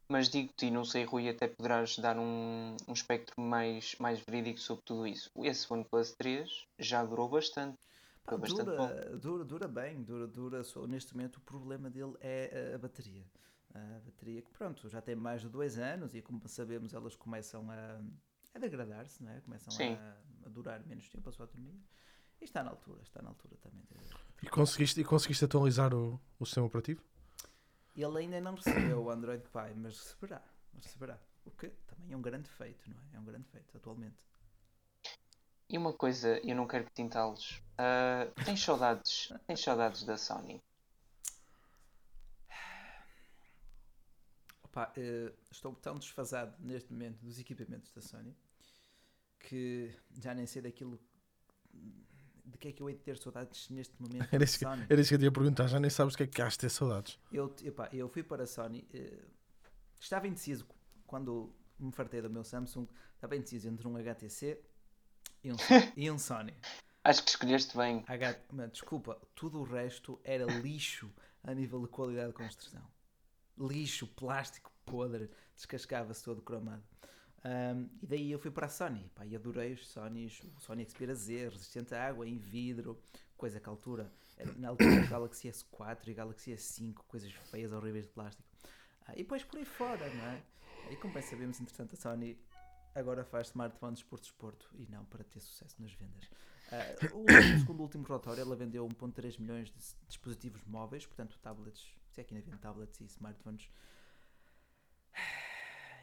[0.10, 4.60] Mas digo-te, e não sei, Rui, até poderás dar um, um espectro mais, mais verídico
[4.60, 5.30] sobre tudo isso.
[5.44, 7.78] Esse OnePlus 3 já durou bastante.
[8.26, 10.64] Bastante dura, dura, dura bem, dura, dura.
[10.64, 13.26] Só, neste momento o problema dele é a, bateria.
[13.74, 17.70] A bateria que, pronto, já tem mais de dois anos e como sabemos elas começam
[17.70, 18.00] a,
[18.56, 19.42] a degradar-se, não é?
[19.42, 20.16] Começam a,
[20.46, 21.76] a durar menos tempo a sua autonomia.
[22.40, 23.82] E está na altura, está na altura também.
[23.84, 27.02] de- E conseguiste, e conseguiste atualizar o, o sistema operativo?
[27.98, 30.42] Ele ainda não recebeu o Android Pie, mas receberá.
[30.76, 31.20] Receberá.
[31.44, 33.16] O que também é um grande feito, não é?
[33.16, 34.16] É um grande feito atualmente.
[35.68, 37.62] E uma coisa, eu não quero que tintá-los.
[37.78, 40.64] Ah, tens saudades, tens saudades da Sony?
[44.64, 48.38] Opa, eh, estou tão desfasado neste momento dos equipamentos da Sony
[49.40, 51.00] que já nem sei daquilo
[52.48, 54.86] de que é que eu hei de ter saudades neste momento Era isso, que, Sony.
[54.90, 55.68] era isso que eu ia perguntar.
[55.68, 57.20] Já nem sabes o que é que has de ter saudades.
[57.32, 59.26] Eu, epá, eu fui para a Sony, eh,
[60.00, 60.66] estava indeciso
[61.06, 64.60] quando me fartei do meu Samsung, estava indeciso entre um HTC
[65.44, 65.56] e um,
[65.96, 66.54] e um Sony.
[67.04, 68.04] Acho que escolheste bem.
[68.08, 68.40] H...
[68.52, 71.10] Mas, desculpa, tudo o resto era lixo
[71.44, 72.84] a nível de qualidade de construção.
[73.58, 76.84] Lixo, plástico, podre, descascava-se todo cromado.
[77.44, 80.86] Ahm, e daí eu fui para a Sony, pá, e adorei os Sonys, o Sony
[80.86, 83.00] Xperia Z, resistente à água, em vidro,
[83.38, 84.12] coisa que altura,
[84.58, 88.48] na altura Galaxy S4 e Galaxy S5, coisas feias, horríveis de plástico.
[89.06, 90.42] Ah, e depois por aí fora, não é?
[90.92, 92.38] E como bem sabemos, entretanto, a Sony
[92.96, 96.30] agora faz smartphones por desporto e não para ter sucesso nas vendas.
[96.72, 97.26] Ah, o,
[97.60, 102.24] segundo o último relatório, ela vendeu 1.3 milhões de dispositivos móveis, portanto, tablets, se é
[102.24, 103.70] que ainda vende tablets e smartphones.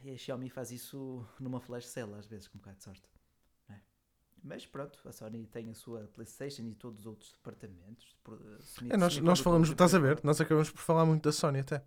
[0.05, 3.03] E a Xiaomi faz isso numa flash sale, às vezes, com um bocado de sorte.
[3.71, 3.75] é?
[4.43, 8.15] Mas pronto, a Sony tem a sua PlayStation e todos os outros departamentos.
[8.61, 10.21] semi- É, nós, nós falamos, estás a ver?
[10.23, 11.79] Nós acabamos por falar muito da Sony até.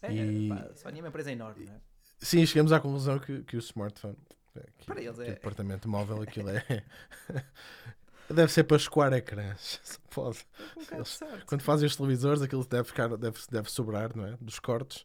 [0.00, 0.12] fora.
[0.14, 1.80] É, E- pá, a Sony é uma empresa enorme, não é?
[2.20, 4.16] Sim, chegamos à conclusão que, que o smartphone,
[4.56, 6.64] é, que, Para eles que é- o departamento móvel, aquilo é.
[8.30, 9.78] deve ser para escoar ecrãs.
[10.10, 10.38] Pode.
[10.88, 11.44] Com um sorte.
[11.44, 14.36] Quando fazem os televisores, aquilo deve, ficar, deve, deve sobrar, não é?
[14.40, 15.04] Dos cortes.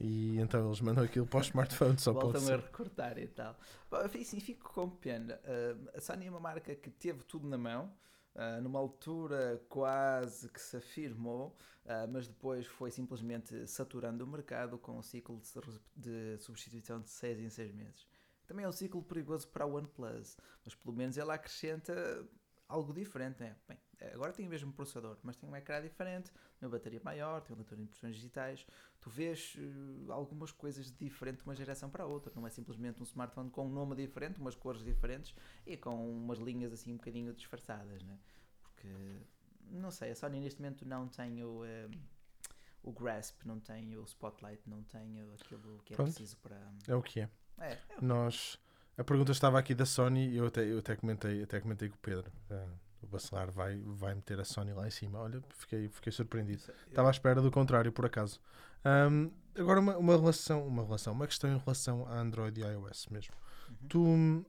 [0.00, 3.56] E então eles mandam aquilo para os smartphones, só pode voltam a recortar e tal.
[3.90, 5.40] Bom, enfim, sim, fico com pena.
[5.44, 7.92] Ah, a Sony é uma marca que teve tudo na mão,
[8.34, 11.56] ah, numa altura quase que se afirmou,
[11.86, 15.80] ah, mas depois foi simplesmente saturando o mercado com um ciclo de,
[16.34, 18.06] de substituição de 6 em 6 meses.
[18.46, 21.92] Também é um ciclo perigoso para a OnePlus, mas pelo menos ela acrescenta
[22.68, 23.40] algo diferente.
[23.40, 23.56] Né?
[23.68, 23.78] Bem,
[24.12, 27.56] agora tem o mesmo processador, mas tem um ecrã diferente, uma bateria maior, tem um
[27.58, 28.66] leitor de impressões digitais.
[29.00, 32.32] Tu vês eh, algumas coisas diferentes de uma geração para a outra.
[32.34, 35.34] Não é simplesmente um smartphone com um nome diferente, umas cores diferentes
[35.66, 38.18] e com umas linhas assim um bocadinho disfarçadas, né?
[38.62, 38.88] Porque,
[39.70, 41.88] não sei, a Sony neste momento não tem o, eh,
[42.82, 46.08] o grasp, não tem o spotlight, não tem o- aquilo que é Pronto.
[46.12, 46.60] preciso para...
[46.86, 47.30] É o que é.
[47.58, 48.58] É, é Nós.
[48.98, 51.96] A pergunta estava aqui da Sony e eu até, eu até, comentei, até comentei com
[51.96, 52.32] o Pedro.
[52.50, 52.66] Ah,
[53.02, 55.20] o Bacelar vai, vai meter a Sony lá em cima.
[55.20, 56.58] Olha, fiquei, fiquei surpreendido.
[56.58, 56.72] isso.
[56.88, 58.40] Estava à espera do contrário, por acaso.
[58.84, 63.08] Ahm, agora, uma, uma relação, uma relação, uma questão em relação a Android e iOS
[63.10, 63.34] mesmo.
[63.68, 63.88] Uhum.
[63.88, 64.46] Tu,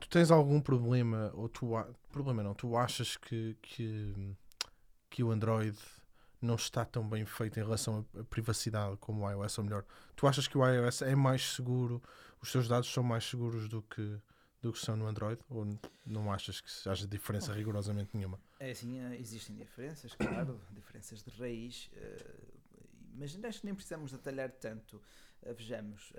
[0.00, 1.72] tu tens algum problema, ou tu,
[2.12, 4.36] problema não, tu achas que, que,
[5.10, 5.76] que o Android
[6.40, 10.28] não está tão bem feito em relação à privacidade como o iOS, ou melhor, tu
[10.28, 12.00] achas que o iOS é mais seguro,
[12.40, 14.20] os seus dados são mais seguros do que,
[14.60, 15.40] do que são no Android?
[15.48, 15.66] Ou
[16.04, 18.40] não achas que haja diferença rigorosamente nenhuma?
[18.58, 22.36] É assim, eh, existem diferenças, claro, diferenças de raiz, eh,
[23.14, 25.00] mas acho que nem precisamos detalhar tanto.
[25.42, 26.12] Eh, Vejamos,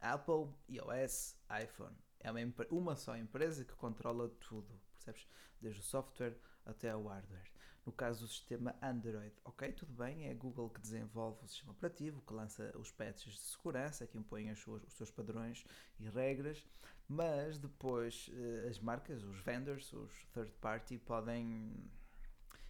[0.00, 1.96] Apple, iOS, iPhone.
[2.20, 5.26] É uma, uma só empresa que controla tudo, percebes?
[5.60, 7.51] Desde o software até o hardware.
[7.84, 11.72] No caso do sistema Android, ok, tudo bem, é a Google que desenvolve o sistema
[11.72, 15.64] operativo, que lança os patches de segurança, que impõe as suas- os seus padrões
[15.98, 16.64] e regras,
[17.08, 21.74] mas depois eh, as marcas, os vendors, os third party podem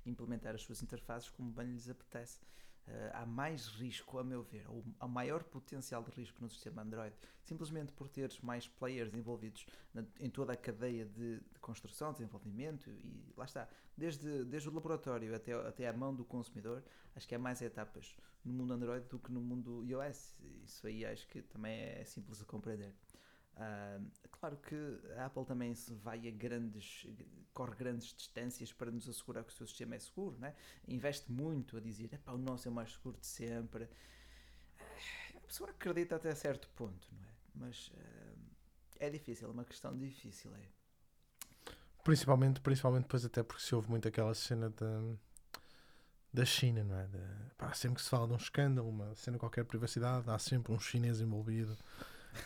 [0.07, 2.41] implementar as suas interfaces como bem lhes apetece.
[2.87, 6.83] Eh, há mais risco, a meu ver, ou há maior potencial de risco no sistema
[6.83, 7.15] Android,
[7.45, 9.65] simplesmente por teres mais players envolvidos
[9.95, 14.73] na- em toda a cadeia de, de construção, desenvolvimento e lá está, desde, desde o
[14.75, 16.83] laboratório até, até à mão do consumidor,
[17.15, 20.35] acho que há mais etapas no mundo Android do que no mundo iOS.
[20.65, 23.02] Isso aí acho que também é simples de compreender.
[23.57, 24.75] Ah, claro que
[25.17, 27.07] a Apple também se vai a grandes,
[27.53, 30.55] corre grandes distâncias para nos assegurar que o seu sistema é seguro, né?
[30.89, 33.89] investe muito a dizer "Epá, o nosso é o mais seguro de sempre.
[34.79, 34.85] Ah,
[35.37, 37.33] A pessoa acredita até certo ponto, não é?
[37.55, 38.35] Mas ah,
[39.01, 40.55] é difícil, é uma questão difícil.
[40.57, 40.69] É.
[42.05, 45.01] Principalmente, principalmente depois até porque se ouve muito aquela cena da,
[46.33, 47.07] da China, não é?
[47.07, 50.39] Da- pá, sempre que se fala de um escândalo, uma cena qualquer de privacidade, há
[50.39, 51.77] sempre um chinês envolvido.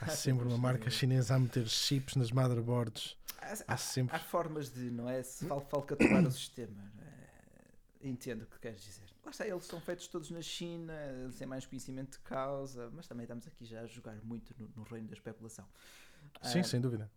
[0.01, 3.17] Há sempre uma marca chinesa a meter chips nas motherboards.
[3.39, 4.15] Há, Há sempre.
[4.17, 5.23] há formas de, não é?
[5.23, 6.93] Se fal- falcatruar o sistema.
[7.01, 9.07] Eh, Entendo o que queres dizer.
[9.25, 10.93] Lá está, eles são feitos todos na China,
[11.39, 14.83] têm mais conhecimento de causa, mas também estamos aqui já a jogar muito no, no
[14.85, 15.67] reino da especulação.
[16.43, 17.11] Sim, Ah, sem dúvida.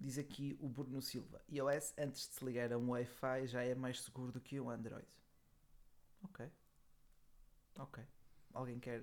[0.00, 3.74] Diz aqui o Bruno Silva: iOS antes de se ligar a um Wi-Fi já é
[3.74, 5.06] mais seguro do que um Android.
[6.24, 6.46] Ok.
[7.78, 8.02] Ok.
[8.52, 9.02] Alguém quer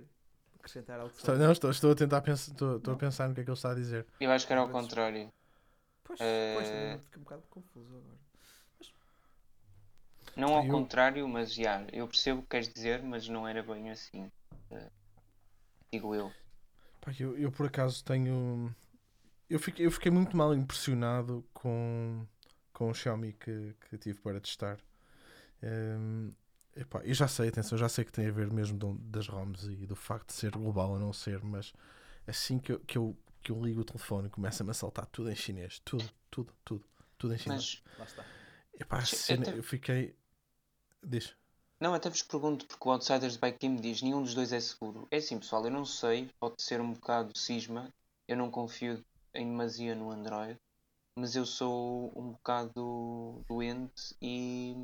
[0.62, 3.36] acrescentar algo Estou, sobre não, estou, estou a tentar pensar, estou, estou a pensar no
[3.36, 4.06] que é que ele está a dizer.
[4.20, 5.30] Eu acho que era ao contrário.
[6.04, 8.18] Pois, Eh, pois também fiquei um bocado confuso agora.
[10.36, 13.62] Não ao Eu- contrário, mas já, eu percebo o que queres dizer, mas não era
[13.64, 14.30] bem assim.
[14.72, 14.90] Eh,
[15.92, 16.32] digo eu.
[17.02, 18.74] Pá, eu, eu por acaso tenho.
[19.50, 22.26] Eu fiquei, eu fiquei muito mal impressionado com,
[22.74, 24.80] com o Xiaomi que, que tive para testar.
[25.64, 26.34] Hum,
[26.76, 29.66] epá, eu já sei, atenção, já sei que tem a ver mesmo do- das ROMs
[29.72, 31.74] e do facto de ser global ou não ser, mas
[32.28, 35.36] assim que eu, que eu, que eu ligo o telefone começa-me a saltar tudo em
[35.36, 35.80] chinês.
[35.86, 36.84] Tudo, tudo, tudo.
[37.18, 37.82] Tudo em chinês.
[37.86, 38.26] Mas, Lá está.
[38.80, 40.16] Epá, a eu cena- te- eu fiquei.
[41.04, 41.36] Diz.
[41.80, 45.08] não, até vos pergunto, porque o Outsiders by Kim diz nenhum dos dois é seguro.
[45.12, 47.90] É assim, pessoal, eu não sei, pode ser um bocado cisma,
[48.28, 49.04] eu não confio
[49.34, 50.58] em demasia no Android,
[51.18, 54.76] mas eu sou um bocado doente e,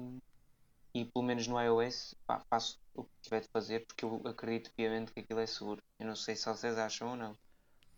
[1.02, 4.72] e pelo menos no iOS pá, faço o que tiver de fazer porque eu acredito
[4.76, 5.82] piamente que aquilo é seguro.
[6.00, 7.38] Eu não sei se vocês acham ou não.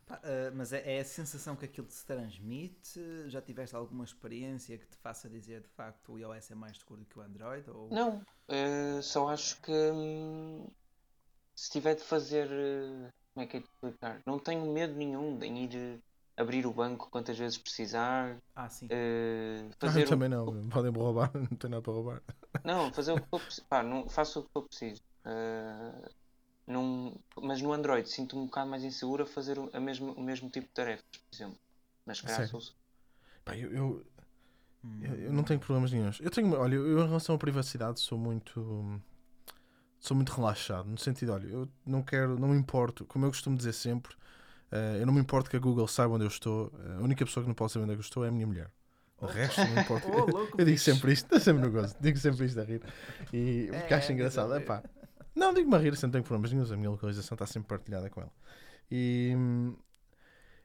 [0.06, 3.00] Pá, ah, mas é, é a sensação que aquilo se transmite?
[3.30, 7.02] Já tiveste alguma experiência que te faça dizer de facto o iOS é mais seguro
[7.02, 7.70] do que o Android?
[7.70, 7.90] Ou...
[7.92, 10.68] Não, eh, só acho que hum,
[11.56, 12.48] se tiver de fazer.
[12.52, 14.22] eh, como é que é de explicar?
[14.28, 16.02] Não tenho medo nenhum de ir
[16.38, 18.38] abrir o banco quantas vezes precisar.
[18.56, 18.90] Ah, sim.
[19.84, 22.24] Ah, fazer o- também não, podem me roubar, não tenho nada para roubar.
[22.64, 23.68] Não, fazer o que for preciso.
[23.68, 25.02] Pá, não, faço o que for preciso.
[25.26, 26.10] Eh,
[26.68, 30.22] não, mas no Android sinto-me um bocado mais inseguro a fazer o, a mesmo, o
[30.24, 31.60] mesmo tipo de tarefas, por exemplo.
[32.06, 32.48] Mas sério?
[32.48, 32.62] sou-
[33.46, 34.06] Pá, eu, eu,
[34.84, 35.00] Hum.
[35.04, 36.20] Eu, eu não tenho problemas nenhums.
[36.22, 39.02] Eu tenho, olha, eu em relação à privacidade sou muito
[40.00, 43.58] sou muito relaxado, no sentido, olha, eu não quero, não me importo, como eu costumo
[43.58, 44.16] dizer sempre,
[44.72, 47.44] eh, eu não me importo que a Google saiba onde eu estou, a única pessoa
[47.44, 48.72] que não pode saber onde é que eu estou é a minha mulher.
[49.22, 50.08] O resto não importa.
[50.12, 52.82] Oh, louco, eu digo sempre isto, estou sempre no gozo, digo sempre isto a rir.
[53.34, 54.84] E porque É, acho é, engraçado, é pá.
[55.36, 58.10] Não, digo-me a rir, assim, não tenho problemas nenhum, a minha localização está sempre partilhada
[58.10, 58.32] com ela.
[58.92, 59.36] E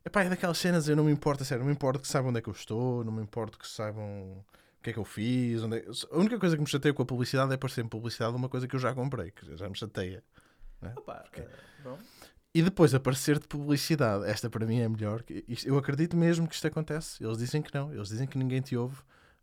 [0.05, 2.39] epá, é daquelas cenas, eu não me importo, sério, não me importo que saibam onde
[2.39, 4.05] é que eu estou, não me importo que saibam
[4.39, 5.63] o que é que eu fiz.
[5.63, 8.35] Onde é- A única coisa que me chateia com a publicidade é aparecer em publicidade
[8.37, 10.23] uma coisa que eu já comprei, que já me chateia.
[10.97, 11.49] Opa, Porque- ah,
[11.83, 11.99] bom.
[12.55, 15.25] E depois aparecer de publicidade, esta para mim é melhor.
[15.65, 17.23] eu acredito mesmo que isto acontece.
[17.23, 18.97] Eles dizem que não, eles dizem que ninguém te ouve.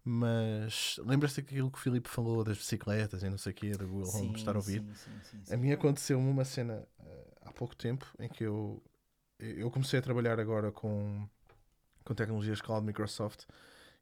[0.04, 3.86] Mas lembras-te daquilo que o Filipe falou das bicicletas e não sei o quê, da
[3.86, 4.82] Google Home estar a ouvir?
[4.82, 5.54] Sim, sim, sim, sim.
[5.54, 8.82] A mim aconteceu-me uma cena eh, há pouco tempo em que eu,
[9.38, 11.28] eu comecei a trabalhar agora com,
[12.04, 13.44] com tecnologias cloud Microsoft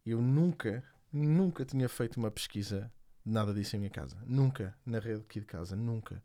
[0.06, 2.90] e eu nunca, nunca tinha feito uma pesquisa
[3.26, 4.18] de nada disso em minha casa.
[4.26, 6.24] Nunca, na rede aqui de casa, nunca.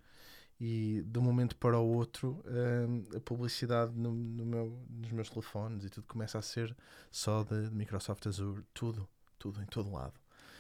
[0.61, 5.29] E de um momento para o outro, eh, a publicidade no, no meu, nos meus
[5.29, 6.75] telefones e tudo começa a ser
[7.11, 10.15] só de Microsoft Azure, tudo, tudo, em todo lado.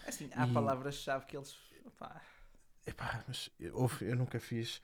[0.06, 1.56] Assim, há E- palavras-chave que eles.
[1.86, 2.20] opá,
[2.86, 4.82] Epá, mas eu, ouve- eu nunca fiz.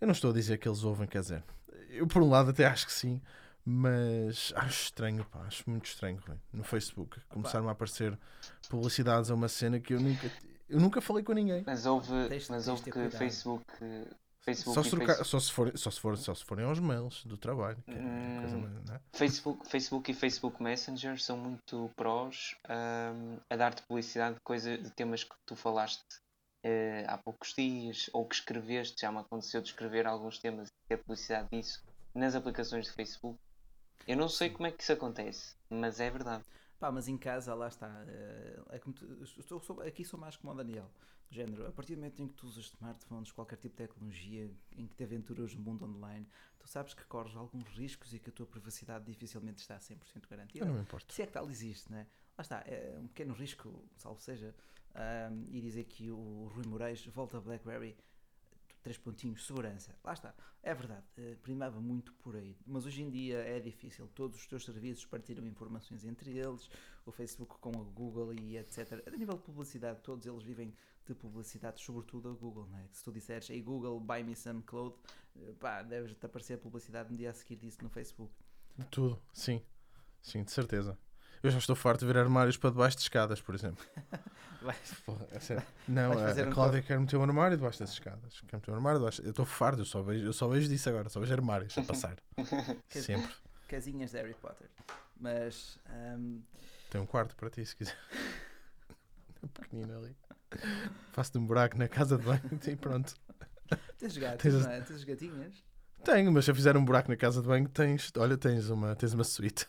[0.00, 1.44] Eu não estou a dizer que eles ouvem, quer dizer,
[1.90, 3.20] eu por um lado até acho que sim,
[3.64, 7.20] mas acho estranho, pá, acho muito estranho Rui, no Facebook.
[7.28, 8.18] Começaram a aparecer
[8.68, 10.30] publicidades a uma cena que eu nunca,
[10.68, 11.62] eu nunca falei com ninguém.
[11.64, 12.10] Mas houve,
[12.50, 13.18] mas houve de que cuidado.
[13.18, 13.64] Facebook,
[14.46, 16.78] Facebook, Só se, trocar- Facebook, só, se forem, só, se forem, só se forem aos
[16.78, 17.78] mails do trabalho.
[17.88, 17.92] é
[18.40, 18.82] coisa Hum.
[18.86, 19.00] não é?
[19.12, 24.90] Facebook, Facebook e Facebook Messenger são muito prós ahm, a dar-te publicidade de, coisa, de
[24.92, 26.00] temas que tu falaste
[26.64, 29.00] eh, há poucos dias ou que escreveste.
[29.00, 31.82] Já me aconteceu de escrever alguns temas e ter publicidade disso
[32.14, 33.38] nas aplicações de Facebook.
[34.06, 36.44] Eu não sei como é que isso acontece, mas é verdade.
[36.78, 37.88] Pá, mas em casa, lá está.
[38.06, 39.04] eh, É tu,
[39.50, 40.90] eu sou- aqui sou mais como o Daniel.
[41.28, 44.48] Do género, a partir do momento em que tu usas smartphones, qualquer tipo de tecnologia,
[44.76, 46.26] em que te aventuras no mundo online,
[46.58, 50.64] tu sabes que corres alguns riscos e que a tua privacidade dificilmente está 100% garantida.
[50.64, 51.12] Eu não me importo.
[51.12, 52.06] Se é que tal existe, né?
[52.38, 54.54] Lá está, é um pequeno risco, salvo seja,
[54.94, 57.96] ahm, e dizer que o Rui Moreira volta a BlackBerry.
[58.86, 59.92] Três pontinhos, segurança.
[60.04, 60.32] Lá está.
[60.62, 62.56] É verdade, eh, primava muito por aí.
[62.64, 64.06] Mas hoje em dia é difícil.
[64.14, 66.70] Todos os teus serviços partilham informações entre eles,
[67.04, 69.02] o Facebook com a Google e etc.
[69.04, 70.72] A nível de publicidade, todos eles vivem
[71.04, 72.68] de publicidade, sobretudo a Google.
[72.68, 72.86] Não é?
[72.92, 75.02] Se tu disseres, hey Google, buy me some clothes,
[75.34, 78.32] eh, pá, deves-te aparecer publicidade no dia a seguir disso no Facebook.
[78.88, 79.60] Tudo, sim.
[80.22, 80.96] Sim, de certeza.
[81.46, 83.84] Eu já estou farto de ver armários para debaixo de escadas, por exemplo.
[84.62, 85.62] Vais- Porra, é sério.
[85.86, 88.40] Não, Vais a, a um Cláudia quer meter um armário debaixo das escadas.
[88.48, 89.22] Quer meter um armário debaixo.
[89.22, 91.82] Eu estou farto, eu só, vejo, eu só vejo disso agora, só vejo armários a
[91.82, 92.16] passar.
[92.90, 93.32] Sempre.
[93.68, 94.68] Casinhas de Harry Potter.
[95.20, 95.78] Mas.
[95.88, 96.40] ahm,
[96.90, 97.96] Tem um quarto para ti, se quiser.
[99.54, 100.16] Pequenino ali.
[101.12, 103.14] Faço-te um buraco na casa de banho e pronto.
[103.98, 104.80] tens gatos, Tens não é?
[104.80, 105.64] Tens gatinhas.
[106.04, 108.94] Tenho, mas se eu fizer um buraco na casa de banho, tens, olha, tens uma,
[108.94, 109.66] tens uma suíte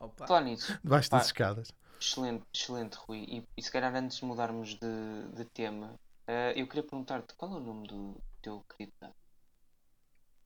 [0.00, 0.26] Opa.
[0.26, 1.68] Falar nisso, debaixo das escadas.
[2.00, 3.24] excelente, excelente, Rui.
[3.28, 7.52] E, e se calhar antes de mudarmos de, de tema, eh, eu queria perguntar-te qual
[7.52, 9.16] é o nome do teu querido gato?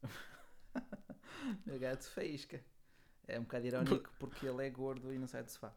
[1.66, 2.60] Meu gato faísca.
[3.26, 5.72] É um bocado irónico porque ele é gordo e não sai do sofá.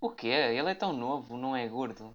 [0.00, 0.26] O quê?
[0.28, 2.14] Ele é tão novo, não é gordo?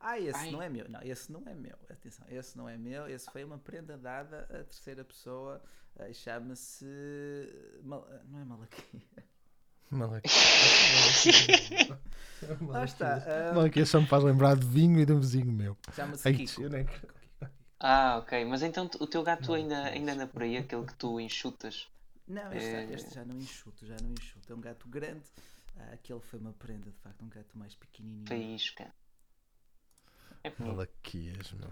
[0.00, 0.50] Ah, esse Ai.
[0.50, 0.88] não é meu.
[0.88, 1.76] Não, esse não é meu.
[1.90, 3.06] Atenção, esse não é meu.
[3.08, 5.62] Esse foi uma prenda dada a terceira pessoa.
[5.96, 6.86] eh, Chama-se.
[7.82, 9.02] Mal- Não é Malaquia.
[9.90, 11.24] Malaquias.
[12.62, 13.16] Lá está.
[13.50, 15.76] ah, Malaquias só me faz lembrar de vinho e de um vizinho meu.
[15.94, 16.62] Chama-se Ai, Kiko.
[16.62, 16.86] eu nem-
[17.78, 18.44] Ah, ok.
[18.44, 21.88] Mas então o teu gato ainda, ainda anda por aí, aquele que tu enxutas?
[22.26, 22.84] Não, este, É.
[22.92, 24.52] este já não enxuto, já não enxuto.
[24.52, 25.22] É um gato grande.
[25.78, 28.26] Ah, aquele foi uma prenda, de facto, um gato mais pequenininho.
[28.26, 28.86] Faísca.
[30.44, 30.74] É bonito.
[30.76, 31.68] Malaquias, meu.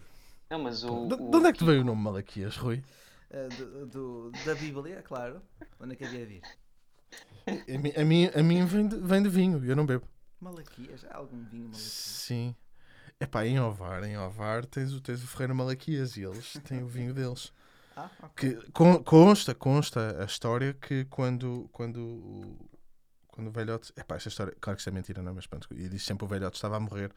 [0.50, 1.06] Não, mas o.
[1.08, 2.82] De, o de onde é que te veio o nome Malaquias, Rui?
[3.30, 5.40] Ah, do, do- da Bíblia, claro.
[5.80, 6.42] Onde é que havia a vir?
[7.46, 10.06] A mim, a mim, a mim vem, de, vem de vinho, eu não bebo.
[10.40, 11.04] Malaquias?
[11.10, 11.82] Há algum vinho Malaquias?
[11.82, 12.54] Sim.
[13.20, 16.86] Epá, em Ovar, em Ovar tens o, tens o Ferreira Malaquias e eles têm o
[16.88, 17.52] vinho deles.
[18.00, 18.54] Ah, ok.
[18.62, 22.70] Que con- consta, consta a história que quando, quando, o-
[23.26, 23.92] quando o velhote.
[23.96, 25.66] Epá, esta história, claro que isto é mentira, não, mas pronto.
[25.72, 27.12] E disse sempre o velhote estava a morrer,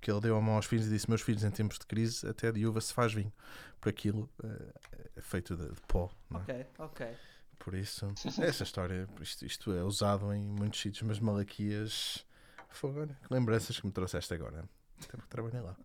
[0.00, 2.26] que ele deu a mão aos filhos e disse: Meus filhos, em tempos de crise,
[2.26, 3.30] até de uva se faz vinho.
[3.78, 4.72] Por aquilo eh,
[5.16, 6.36] é feito de, de pó, é?
[6.38, 7.06] Ok, ok.
[7.64, 12.26] Por isso, essa história, isto, isto é usado em muitos sítios, mas Malaquias.
[12.68, 14.68] Fogo, olha, que lembranças que me trouxeste agora.
[14.98, 15.76] Até porque trabalhei lá.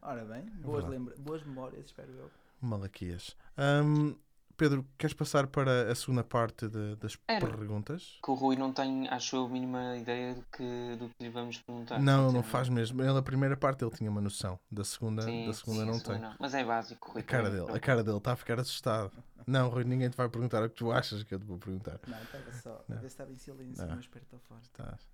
[0.00, 0.90] Ora bem, boas, verdade.
[0.90, 2.30] lembra boas memórias, espero eu.
[2.60, 3.36] Malaquias.
[3.58, 4.16] Hum,
[4.56, 7.46] Pedro, queres passar para a segunda parte de- das Era.
[7.46, 8.18] perguntas?
[8.24, 11.30] Que o Rui não tem, acho eu, a mínima ideia do que, do que lhe
[11.30, 11.98] vamos perguntar.
[12.00, 13.02] Não, não faz mesmo.
[13.02, 15.94] Ele, a primeira parte ele tinha uma noção, da segunda, Sim, da segunda sim, não
[15.94, 16.28] segunda tem.
[16.28, 16.34] não.
[16.38, 17.20] Mas é básico, Rui.
[17.20, 19.12] A cara dele, a cara dele está a ficar assustado.
[19.46, 21.98] Não, Rui, ninguém te vai perguntar o que tu achas que eu te vou perguntar.
[22.06, 22.84] Não, estava só.
[22.88, 23.00] A Não.
[23.00, 23.96] ver se estava em silêncio, Não.
[23.96, 24.60] mas fora.
[24.62, 25.08] Estás.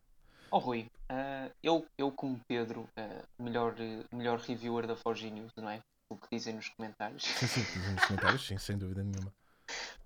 [0.52, 5.52] Ó Rui, ah, eu, eu como Pedro, ah, melhor, eh, melhor reviewer da Forge News,
[5.56, 5.80] não é?
[6.10, 7.22] O que dizem nos comentários.
[7.38, 9.32] Sim, sim, dizem nos comentários, sim, sem dúvida nenhuma.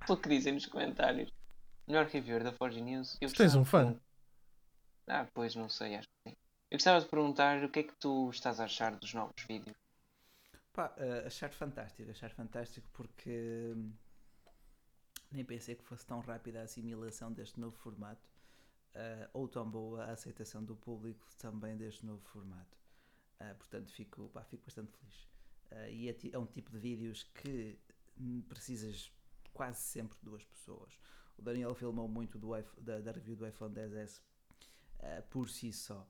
[0.09, 1.33] o que dizem nos comentários.
[1.89, 3.17] Melhor reviewer da Forge News.
[3.21, 3.85] Eu Tu tens um de fã?
[3.85, 4.01] pergun-
[5.09, 6.37] Ah, pois não sei, acho que sim.
[6.71, 9.77] Eu gostava de perguntar o que é que tu estás a achar dos novos vídeos.
[10.73, 13.93] Pá, eh, achar fantástico, achar fantástico porque hum,
[15.31, 18.29] nem pensei que fosse tão rápida a assimilação deste novo formato
[18.95, 22.77] eh, ou tão boa a aceitação do público também deste novo formato.
[23.41, 25.29] Ah, portanto, fico, pá, fico bastante feliz.
[25.75, 27.79] Ah, e é, é um tipo de vídeos que
[28.19, 29.13] hum, precisas
[29.53, 30.99] quase sempre de duas pessoas.
[31.37, 34.21] O Daniel filmou muito do da, da review do iPhone 10S
[35.01, 36.07] ah, por si só.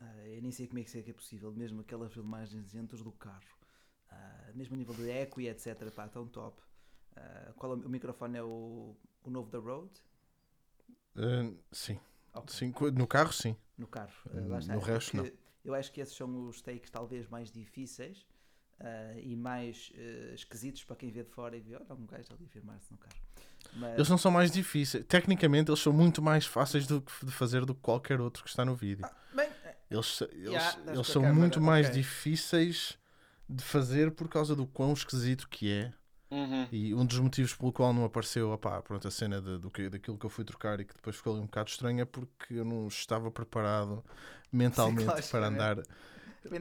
[0.00, 3.02] Ah, eu nem sei como é que é que é possível, mesmo aquelas filmagens dentro
[3.02, 3.58] do carro.
[4.54, 5.90] Mesmo a nível de eco e etc.
[5.90, 6.60] Pá, tão top.
[7.56, 10.00] Qual é o, microfone é o, o novo da Rode?
[11.14, 12.00] Uh, sim.
[12.32, 12.54] Ok.
[12.54, 12.74] sim.
[12.94, 13.56] No carro, sim.
[13.76, 14.12] No carro.
[14.32, 18.26] No- Uh, resto, Porque Eu acho que esses são os takes talvez mais difíceis
[18.80, 22.26] uh, e mais uh, esquisitos para quem vê de fora e vê, olha, um gajo
[22.32, 23.14] ali a filmar-se no carro.
[23.74, 25.04] Mas, Eles não são mais difíceis.
[25.06, 28.48] Tecnicamente, eles são muito mais fáceis do que- de fazer do que qualquer outro que
[28.48, 29.06] está no vídeo.
[29.34, 31.98] bem, eh, Eles, eles, Yeah, eles são muito mais ok.
[31.98, 32.98] difíceis
[33.48, 35.92] de fazer por causa do quão esquisito que é.
[36.30, 36.68] Uhum.
[36.70, 39.88] E um dos motivos pelo qual não apareceu opá, pronto, a cena de- do que,
[39.88, 42.52] daquilo que eu fui trocar e que depois ficou ali um bocado estranha é porque
[42.54, 44.04] eu não estava preparado
[44.52, 45.76] mentalmente para andar,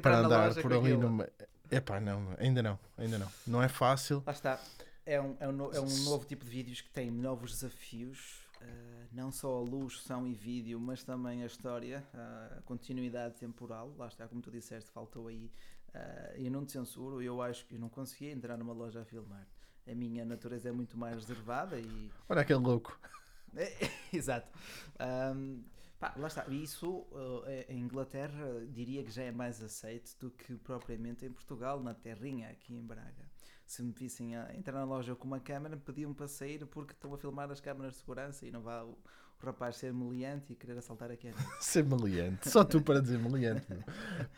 [0.01, 1.26] para andar por ali aquilo.
[1.70, 1.78] Numa.
[1.78, 3.28] Epá, não, ainda não, ainda não.
[3.45, 4.24] Não é fácil.
[4.26, 4.59] Lá está.
[5.05, 8.41] É um, é, um no- é um novo tipo de vídeos que tem novos desafios,
[8.61, 13.93] eh, não só a luz, som e vídeo, mas também a história, a continuidade temporal.
[13.97, 15.49] Lá está, como tu disseste, faltou aí.
[15.93, 19.05] eh, eu não te censuro, eu acho que eu não conseguia entrar numa loja a
[19.05, 19.47] filmar.
[19.89, 22.11] A minha natureza é muito mais reservada e.
[22.28, 22.99] Olha aquele louco.
[24.11, 24.47] Exato.
[24.99, 25.61] Ahm,
[26.00, 26.45] pá, lá está.
[26.48, 27.06] Isso
[27.45, 31.93] eh, em Inglaterra diria que já é mais aceito do que propriamente em Portugal, na
[31.93, 33.30] terrinha, aqui em Braga.
[33.66, 37.14] se me vissem a entrar na loja com uma câmera, pediam para sair porque estão
[37.14, 40.56] a filmar as câmaras de segurança e não vá o, o rapaz ser meliante e
[40.56, 41.39] querer assaltar a câmera.
[41.60, 42.50] Ser meliante.
[42.50, 43.66] Só tu para dizer meliante.
[43.70, 43.84] Meu.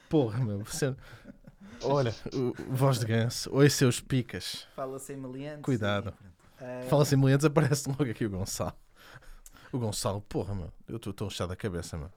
[0.09, 0.63] Porra, meu.
[0.63, 0.95] Você...
[1.83, 3.53] Olha, o, o voz de ganso.
[3.53, 4.67] Oi, seus picas.
[4.75, 5.61] Fala sem meliante.
[5.61, 6.13] Cuidado.
[6.59, 8.73] Uh, Fala assim meliantes, aparece logo aqui o Gonçalo.
[9.71, 10.71] O Gonçalo, porra, meu.
[10.87, 12.11] Eu estou lixado da cabeça, meu.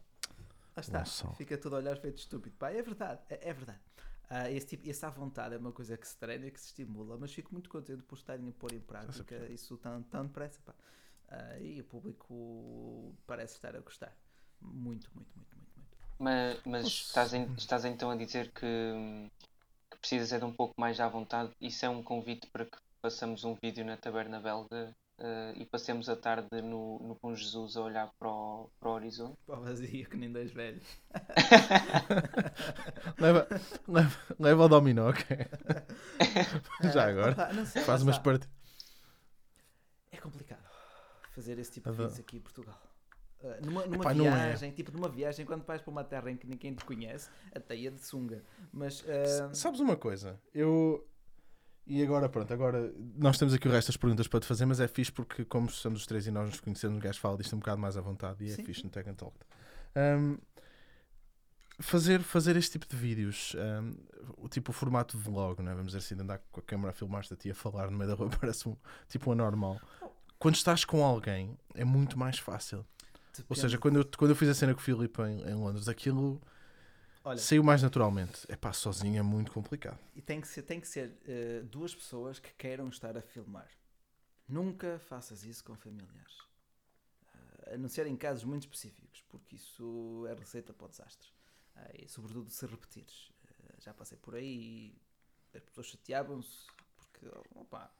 [0.74, 1.34] Lá está, Gonçalo.
[1.34, 2.56] fica tudo a olhar feito estúpido.
[2.56, 3.78] Pá, é verdade, é, é verdade.
[4.30, 6.68] Ah, esse, tipo, esse à vontade é uma coisa que se treina e que se
[6.68, 10.58] estimula, mas fico muito contente por estarem a pôr em prática isso tão, tão depressa.
[10.64, 10.74] Pá.
[11.28, 14.16] Ah, e o público parece estar a gostar.
[14.60, 15.90] Muito, muito, muito, muito, muito.
[16.18, 19.30] Mas, mas estás, em- estás então a dizer que,
[19.90, 21.50] que precisas é de um pouco mais à vontade.
[21.60, 26.08] Isso é um convite para que façamos um vídeo na Taberna Belga eh, e passemos
[26.08, 29.38] a tarde no, no Com Jesus a olhar para o, para o horizonte.
[29.46, 30.84] Pá, vazio, que nem dois velhos.
[33.18, 33.46] Leva,
[33.86, 35.24] leva, leva ao dominó, ok?
[36.92, 37.52] Já agora.
[37.52, 38.52] não sei, Faz umas partidas.
[40.10, 40.62] É complicado
[41.30, 42.80] fazer esse tipo de vídeos aqui em Portugal.
[43.44, 44.14] Ah, numa numa Epá, é.
[44.14, 47.76] viagem, tipo numa viagem, quando vais para uma terra em que ninguém te conhece, até
[47.76, 48.44] ia de sunga.
[48.72, 50.38] Mas ah, Sabes uma coisa?
[50.54, 51.06] Eu.
[51.86, 54.78] E agora, pronto, agora nós temos aqui o resto das perguntas para te fazer, mas
[54.80, 57.54] é fixe porque, como somos os três e nós nos conhecemos, o gajo fala disto
[57.56, 58.64] um bocado mais à vontade e é Sim.
[58.64, 59.36] fixe no Tech and Talk.
[59.96, 60.38] Um,
[61.80, 63.94] fazer, fazer este tipo de vídeos, um,
[64.36, 65.70] o tipo o formato de vlog, né?
[65.72, 67.96] vamos dizer assim, de andar com a câmera a filmar-te a ti a falar no
[67.98, 68.76] meio da rua, parece um,
[69.08, 69.80] tipo um anormal.
[70.38, 72.78] Quando estás com alguém, é muito mais fácil.
[72.78, 72.84] Ou
[73.36, 75.88] depende- seja, quando eu, quando eu fiz a cena com o Filipe em, em Londres,
[75.88, 76.40] aquilo
[77.24, 78.46] olha, saiu mais naturalmente.
[78.48, 79.98] É pá, sozinho é muito complicado.
[80.14, 83.68] E tem que ser, tem que ser eh, duas pessoas que queiram estar a filmar.
[84.48, 86.38] Nunca faças isso com familiares.
[87.66, 91.28] Eh, a não ser em casos muito específicos, porque isso é receita para o desastre.
[91.76, 93.30] Ah, e sobretudo se repetires.
[93.78, 94.94] Já passei por aí
[95.52, 96.66] e as pessoas chateavam-se
[96.96, 97.90] porque opa,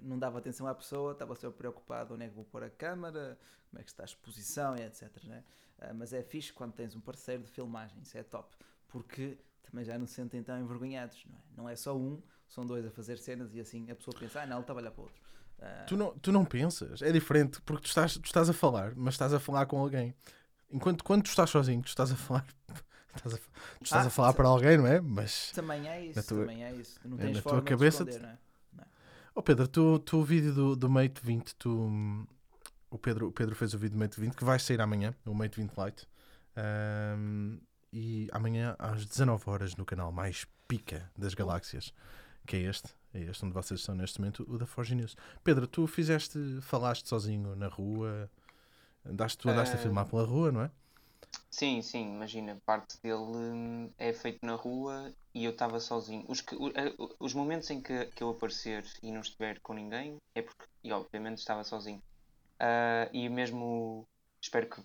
[0.00, 3.38] não dava atenção à pessoa, estava sempre preocupado onde é que vou pôr a câmara,
[3.70, 5.24] como é que está a exposição e etc.
[5.24, 5.44] né?
[5.82, 8.54] Ah, mas é fixe quando tens um parceiro de filmagem, isso é top,
[8.88, 11.42] porque também já não se sentem tão envergonhados, não é?
[11.56, 14.46] Não é só um, são dois a fazer cenas e assim a pessoa pensa, ah
[14.46, 15.22] não, ele estava a olhar para outro.
[15.60, 18.94] Ah, Tu não, tu não pensas, é diferente, porque tu estás, tu estás a falar,
[18.96, 20.14] mas estás a falar com alguém.
[20.70, 22.46] Enquanto quando tu estás sozinho, tu estás a falar,
[23.16, 25.00] estás a, tu estás Ah, a falar para alguém, não é?
[25.00, 27.00] Mas, Também é isso, tua- também é isso.
[27.04, 28.38] Não é, tens na tua cabeça de esconder,
[28.72, 28.86] não é?
[29.34, 32.26] oh Pedro, tu, tu o vídeo do, do Mate 20, tu, hum,
[32.92, 35.34] o, Pedro, o Pedro fez o vídeo do Mate 20 que vai sair amanhã, o
[35.34, 36.06] Mate 20 Lite.
[36.56, 37.58] Hum,
[37.92, 41.92] e amanhã às 19 horas no canal mais pica das galáxias,
[42.46, 45.16] que é este, é este onde vocês estão neste momento, o da Forge News.
[45.44, 48.30] Pedro, tu fizeste, falaste sozinho na rua,
[49.04, 49.82] andaste, tu andaste a Ah.
[49.82, 50.70] filmar pela rua, não é?
[51.50, 56.24] Sim, sim, imagina, parte dele hum, é feito na rua e eu estava sozinho.
[56.28, 60.16] Os, que, a- os momentos em que, que eu aparecer e não estiver com ninguém
[60.34, 62.02] é porque, e obviamente, estava sozinho.
[62.62, 64.06] Ah, e mesmo,
[64.40, 64.84] espero que o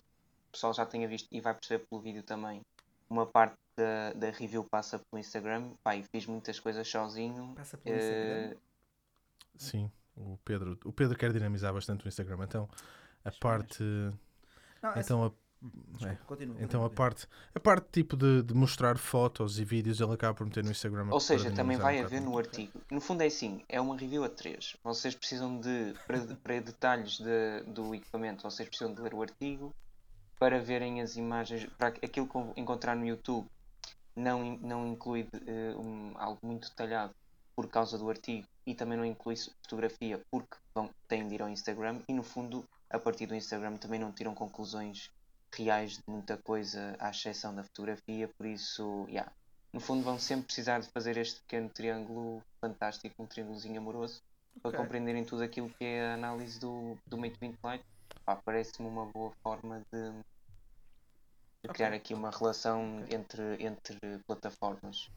[0.50, 2.60] pessoal já tenha visto e vai perceber pelo vídeo também,
[3.08, 5.70] uma parte da, da review passa pelo Instagram.
[5.94, 7.54] E fiz muitas coisas sozinho.
[7.54, 8.50] Passa pelo Instagram.
[8.50, 8.56] Eh,
[9.56, 12.68] Sim, o Pedro, o Pedro quer dinamizar bastante o Instagram, então
[13.24, 13.82] a Acho parte,
[14.82, 16.90] Não, é então a Desculpa, continua, Então a continua.
[16.90, 20.70] parte, a parte tipo de, de mostrar fotos e vídeos ele acaba por meter no
[20.70, 21.08] Instagram.
[21.10, 22.80] Ou seja, também vai um haver no artigo.
[22.90, 24.76] No fundo é assim, é uma review a 3.
[24.84, 29.74] Vocês precisam de, para, para detalhes de- do equipamento, vocês precisam de ler o artigo
[30.38, 33.48] para verem as imagens, para aquilo que encontrar no YouTube
[34.14, 37.12] não, não inclui eh, um- algo muito detalhado
[37.56, 41.48] por causa do artigo e também não inclui fotografia porque vão, têm de ir ao
[41.48, 45.10] Instagram e no fundo a partir do Instagram também não tiram conclusões
[45.52, 49.30] reais de muita coisa à exceção da fotografia, por isso, yeah,
[49.72, 54.22] no fundo vão sempre precisar de fazer este pequeno triângulo fantástico, um triângulozinho amoroso,
[54.62, 54.78] para Ok.
[54.80, 57.84] compreenderem tudo aquilo que é a análise do, do Mate 20 Lite.
[58.24, 60.12] Pá, Parece-me uma boa forma de,
[61.62, 65.08] de criar aqui uma relação entre, entre plataformas.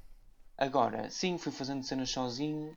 [0.58, 2.74] Agora, sim, fui fazendo cenas sozinho,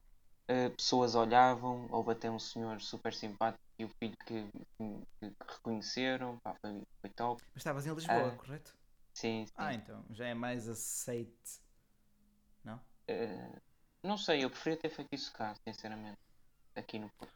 [0.49, 5.53] eh, pessoas olhavam, houve até um senhor super simpático e o filho que, que, que
[5.53, 7.43] reconheceram, pá, foi, foi top.
[7.55, 8.37] Mas estavas em Lisboa, Ah.
[8.37, 8.75] correto?
[9.15, 9.53] Sim, sim.
[9.57, 11.61] Ah, então já é mais aceite.
[12.65, 12.81] Não?
[13.09, 13.61] Eh,
[14.03, 16.19] não sei, eu preferia ter feito isso cá, sinceramente.
[16.75, 17.33] Aqui no Porto.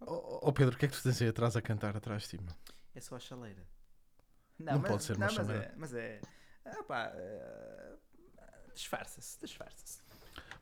[0.00, 2.28] Oh, oh, Pedro, o que é que tu tens aí atrás a cantar atrás de
[2.28, 2.56] cima?
[2.94, 3.66] É só a chaleira.
[4.58, 5.64] Não pode ser uma não, mas chaleira.
[5.64, 6.20] é, mas é.
[6.64, 7.96] Ah, pá, eh,
[8.74, 10.05] disfarça-se, disfarça-se.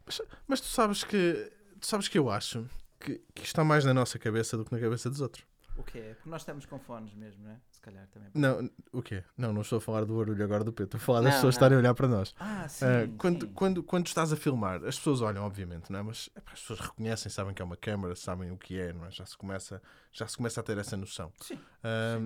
[0.06, 2.66] Mas, mas tu sabes que tu sabes que eu acho
[3.00, 5.44] que, que isto está mais na nossa cabeça do que na cabeça dos outros.
[5.76, 6.14] O que é?
[6.14, 7.56] Porque nós estamos com fones mesmo, não é?
[7.68, 8.30] Se calhar também.
[8.32, 9.24] Não, o quê?
[9.36, 10.96] Não, não estou a falar do barulho agora do Pedro.
[10.96, 11.58] Estou a falar das Não, pessoas não.
[11.58, 12.32] estarem a olhar para nós.
[12.38, 12.84] Ah, sim.
[12.84, 13.52] Ah, quando, sim.
[13.52, 16.02] quando, quando estás a filmar, as pessoas olham, obviamente, não é?
[16.02, 19.04] Mas epá, as pessoas reconhecem, sabem que é uma câmara, sabem o que é, não
[19.06, 19.10] é?
[19.10, 19.82] Já se começa,
[20.12, 21.32] já se começa a ter essa noção.
[21.40, 21.58] Sim.
[21.82, 22.20] Ah,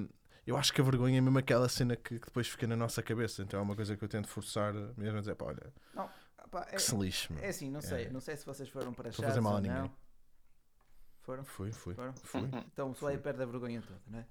[0.47, 3.03] eu acho que a vergonha é mesmo aquela cena que, que depois fica na nossa
[3.03, 3.43] cabeça.
[3.43, 6.09] Então é uma coisa que eu tento forçar mesmo a dizer, pá, olha, Não,
[6.51, 7.33] pá, é, que se lixe.
[7.33, 7.43] meu.
[7.43, 8.05] é assim, não sei.
[8.05, 8.11] É.
[8.11, 9.97] Não sei se vocês foram para Estou a chaves fazer mal a ninguém.
[11.23, 11.45] Foram?
[11.45, 12.15] Fui, fui, Foram?
[12.15, 12.49] fui.
[12.73, 14.27] Então só aí perde a vergonha toda, não é?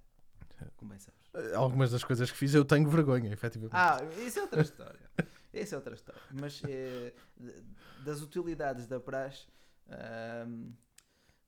[0.76, 1.20] Como bem sabes.
[1.34, 3.76] Ah, Algumas das coisas que fiz eu tenho vergonha, efetivamente.
[3.76, 5.12] Ah, isso é outra história.
[5.53, 6.22] Isso é outra história.
[6.32, 7.64] Mas eh, de-
[8.03, 9.47] das utilidades da praxe,
[9.88, 10.72] ahm,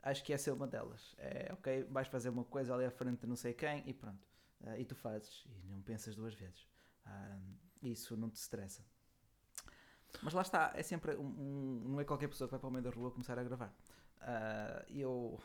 [0.04, 1.16] acho que essa é uma delas.
[1.18, 4.28] É ok, vais fazer uma coisa ali à frente de não sei quem e pronto.
[4.64, 6.68] Ah, e tu fazes e não pensas duas vezes.
[7.06, 7.40] Ah,
[7.82, 8.86] isso não te estressa.
[10.22, 12.72] Mas lá está, é sempre um, um- não é qualquer pessoa que vai para o
[12.72, 13.74] meio da rua começar a gravar.
[14.22, 15.40] Ah, eu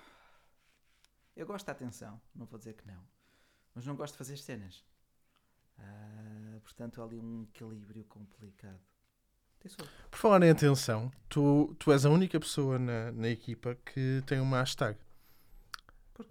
[1.37, 3.03] eu gosto da atenção, não vou dizer que não,
[3.75, 4.85] mas não gosto de fazer cenas.
[5.79, 8.81] Ah, portanto, há ali um equilíbrio complicado.
[10.11, 14.39] Por falar em atenção, tu, tu és a única pessoa na, na equipa que tem
[14.41, 14.99] uma hashtag.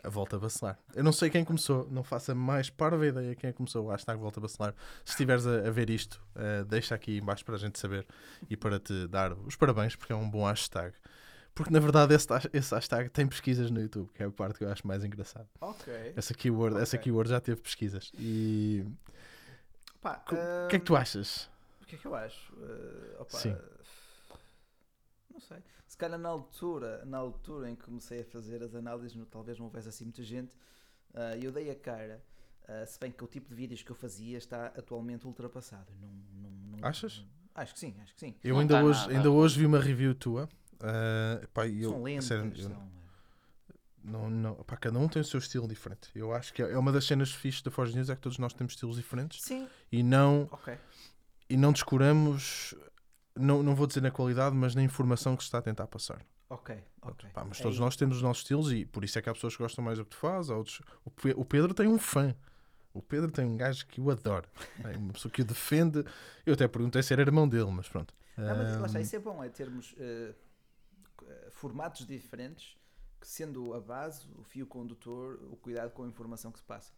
[0.03, 0.79] A volta a vacilar.
[0.95, 3.89] Eu não sei quem começou, não faço a mais parva ideia quem é começou o
[3.89, 4.73] hashtag volta a vacilar.
[5.03, 8.05] Se estiveres a, a ver isto, eh, deixa aqui em baixo para a gente saber
[8.49, 10.93] e para te dar os parabéns, porque é um bom hashtag.
[11.53, 14.63] Porque na verdade esse, esse hashtag tem pesquisas no YouTube, que é a parte que
[14.63, 15.47] eu acho mais engraçada.
[15.61, 16.13] Ok.
[16.15, 17.03] Essa keyword, essa Ok.
[17.03, 18.11] keyword já teve pesquisas.
[18.17, 18.85] E
[20.03, 21.49] o que é que tu achas?
[21.81, 22.53] O que é que eu acho?
[22.61, 23.55] Eh, opa, Sim.
[25.33, 25.57] Não sei.
[25.87, 29.57] Se calhar na altura, na altura em que comecei a fazer as análises, no- talvez
[29.57, 30.55] não houvesse assim muita gente,
[31.13, 32.23] ah, eu dei a cara.
[32.67, 35.91] ah, se bem que o tipo de vídeos que eu fazia está atualmente ultrapassado.
[35.99, 36.07] Não,
[36.41, 37.17] não, não- Achas?
[37.19, 37.27] não-
[37.61, 38.35] acho que sim, acho que sim.
[38.41, 39.13] Eu ainda tá hoje, nada.
[39.13, 40.47] ainda hoje vi uma review tua.
[40.81, 42.91] eh, pá, e eu, são lentos, sério, eu- são.
[44.03, 46.09] Não, não, pá, cada um tem o seu estilo diferente.
[46.13, 48.37] Eu acho que é é uma das cenas fixes da Forge News é que todos
[48.37, 50.77] nós temos estilos diferentes Sim, e não, ok.
[51.49, 52.75] e não descuramos,
[53.35, 56.25] não, não vou dizer na qualidade, mas na informação que se está a tentar passar.
[56.49, 57.29] Ok, ok.
[57.31, 59.33] Pá, mas É todos nós temos os nossos estilos e por isso é que há
[59.33, 60.49] pessoas que gostam mais do que tu fazes.
[60.51, 60.81] Outros...
[61.03, 62.35] O, Pe- o Pedro tem um fã.
[62.93, 64.47] O Pedro tem um gajo que o adora.
[64.83, 66.03] É uma pessoa que o defende.
[66.45, 68.13] Eu até perguntei se era irmão dele, mas pronto.
[68.37, 70.33] Não, mas lá está, isso é bom, é termos eh,
[71.51, 72.77] formatos diferentes,
[73.19, 76.91] que sendo a base, o fio condutor, o cuidado com a informação que se passa.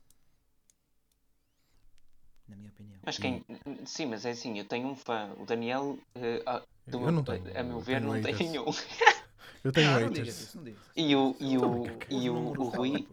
[2.48, 3.00] Na minha opinião.
[3.04, 3.44] Mas quem.
[3.86, 5.34] Sim, mas é assim, eu tenho um fã.
[5.38, 5.98] O Daniel,
[6.46, 7.60] a, do eu meu- não tenho.
[7.60, 8.66] a meu eu ver, não tem nenhum.
[9.64, 10.28] Eu tenho não, não haters.
[10.28, 10.92] digas não digas isso.
[10.96, 13.08] E o, e o, e o, o Rui.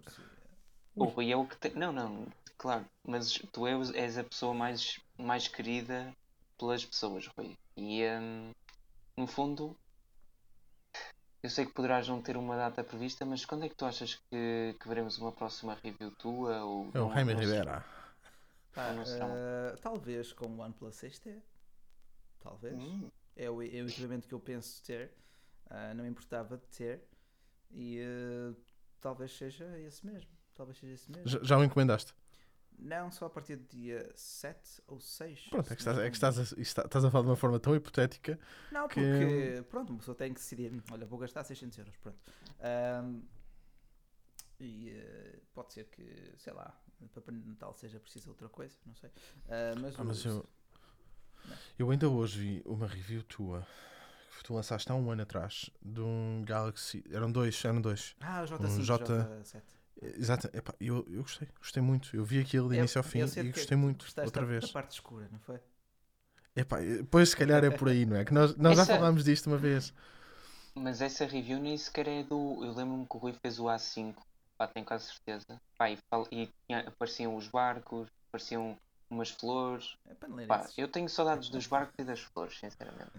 [0.95, 1.73] O Rui é o que tem.
[1.75, 2.27] Não, não,
[2.59, 2.85] claro.
[3.07, 6.13] Mas tu és, és a pessoa mais, mais querida
[6.59, 7.55] pelas pessoas, Rui.
[7.77, 8.51] E hum,
[9.17, 9.75] no fundo,
[11.43, 14.15] eu sei que poderás não ter uma data prevista, mas quando é que tu achas
[14.31, 16.63] que, que veremos uma próxima review tua?
[16.65, 17.85] Ou, É o não- Jaime não Rivera.
[18.75, 21.43] Pá, eh, talvez com o OnePlus 6T.
[22.41, 22.83] Talvez.
[22.83, 25.13] Hum, É o, é o equipamento que eu penso ter.
[25.71, 27.09] Ah, não me importava de ter.
[27.71, 28.55] E eh,
[29.01, 30.31] talvez seja esse mesmo.
[30.55, 31.29] Talvez seja esse mesmo.
[31.29, 32.15] Já, já o encomendaste?
[32.79, 35.49] Não, só a partir do dia 7 ou 6.
[35.51, 37.77] Pronto, é que estás, é que estás, a, estás a falar de uma forma tão
[37.77, 38.39] hipotética.
[38.71, 40.83] Não, que- porque, pronto, uma pessoa tem que decidir.
[40.91, 42.19] Olha, vou gastar 600 euros, pronto.
[42.61, 43.23] Ahm,
[44.59, 46.77] e eh, pode ser que, sei lá,
[47.09, 49.11] para Pai Natal seja preciso outra coisa, não sei.
[49.49, 50.49] Ah, mas Ah, mas o- eu,
[51.79, 53.67] eu ainda hoje vi uma review tua
[54.39, 57.05] que tu lançaste há um ano atrás de um Galaxy.
[57.11, 58.15] Eram dois, eram dois.
[58.21, 59.05] Ah, o J5, um J-
[59.45, 59.63] J7.
[60.19, 62.15] Exato, epá, eu, eu gostei, gostei muito.
[62.17, 64.05] Eu vi aquilo de Eu- início ao fim e gostei muito.
[64.25, 64.65] Outra vez.
[64.67, 65.61] da parte escura, não foi?
[66.57, 68.25] Epá, depois se calhar é por aí, não é?
[68.25, 69.95] Que nós, nós já Essa- falámos disto uma vez.
[70.75, 72.65] Mas essa review nem sequer é do.
[72.65, 74.15] Eu lembro-me que o Rui fez o A5,
[74.63, 75.61] pá, tenho quase certeza.
[75.77, 75.99] Pá, e,
[76.31, 78.79] e tinha- apareciam os barcos, apareciam
[79.11, 79.97] umas flores.
[80.07, 80.15] É.
[80.47, 83.11] Pá, eu tenho saudades dos barcos e das flores, sinceramente.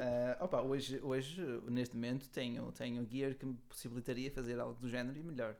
[0.00, 4.88] Ah, opa, hoje, hoje, neste momento, tenho, tenho gear que me possibilitaria fazer algo do
[4.88, 5.56] género e melhor.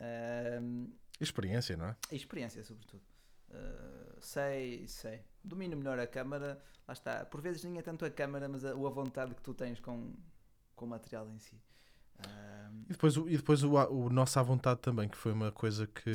[0.00, 0.86] Ahm,
[1.20, 1.96] Experiência, não é?
[2.12, 3.02] experiência, sobretudo.
[3.50, 5.24] Ah, sei, sei.
[5.42, 7.24] Domino melhor a câmara, lá está.
[7.26, 10.14] Por vezes nem é tanto a câmara, mas a, a vontade que tu tens com,
[10.76, 11.60] com o material em si.
[12.88, 15.86] E depois, o, e depois o, o nosso à vontade também, que foi uma coisa
[15.86, 16.12] que.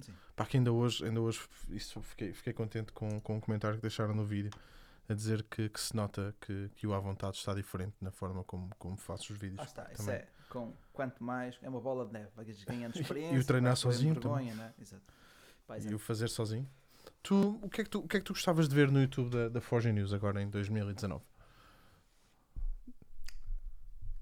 [0.00, 0.12] sim.
[0.34, 3.82] Pá, que ainda hoje, ainda hoje isso, fiquei, fiquei contente com, com o comentário que
[3.82, 4.50] deixaram no vídeo.
[5.08, 8.42] A dizer que, que se nota que, que o à vontade está diferente na forma
[8.44, 9.58] como, como fazes os vídeos.
[9.58, 10.14] Lá está, isso também.
[10.20, 10.28] é.
[10.48, 12.28] Com quanto mais, é uma bola de neve,
[12.66, 13.44] ganhando E o experiência.
[13.44, 14.72] treinar sozinho vergonha, né?
[14.80, 15.02] Exato.
[15.66, 15.96] Pá, E exato.
[15.96, 16.68] o fazer sozinho.
[17.22, 19.00] Tu, o, que é que tu, o que é que tu gostavas de ver no
[19.00, 21.22] YouTube da, da Forge News agora em 2019?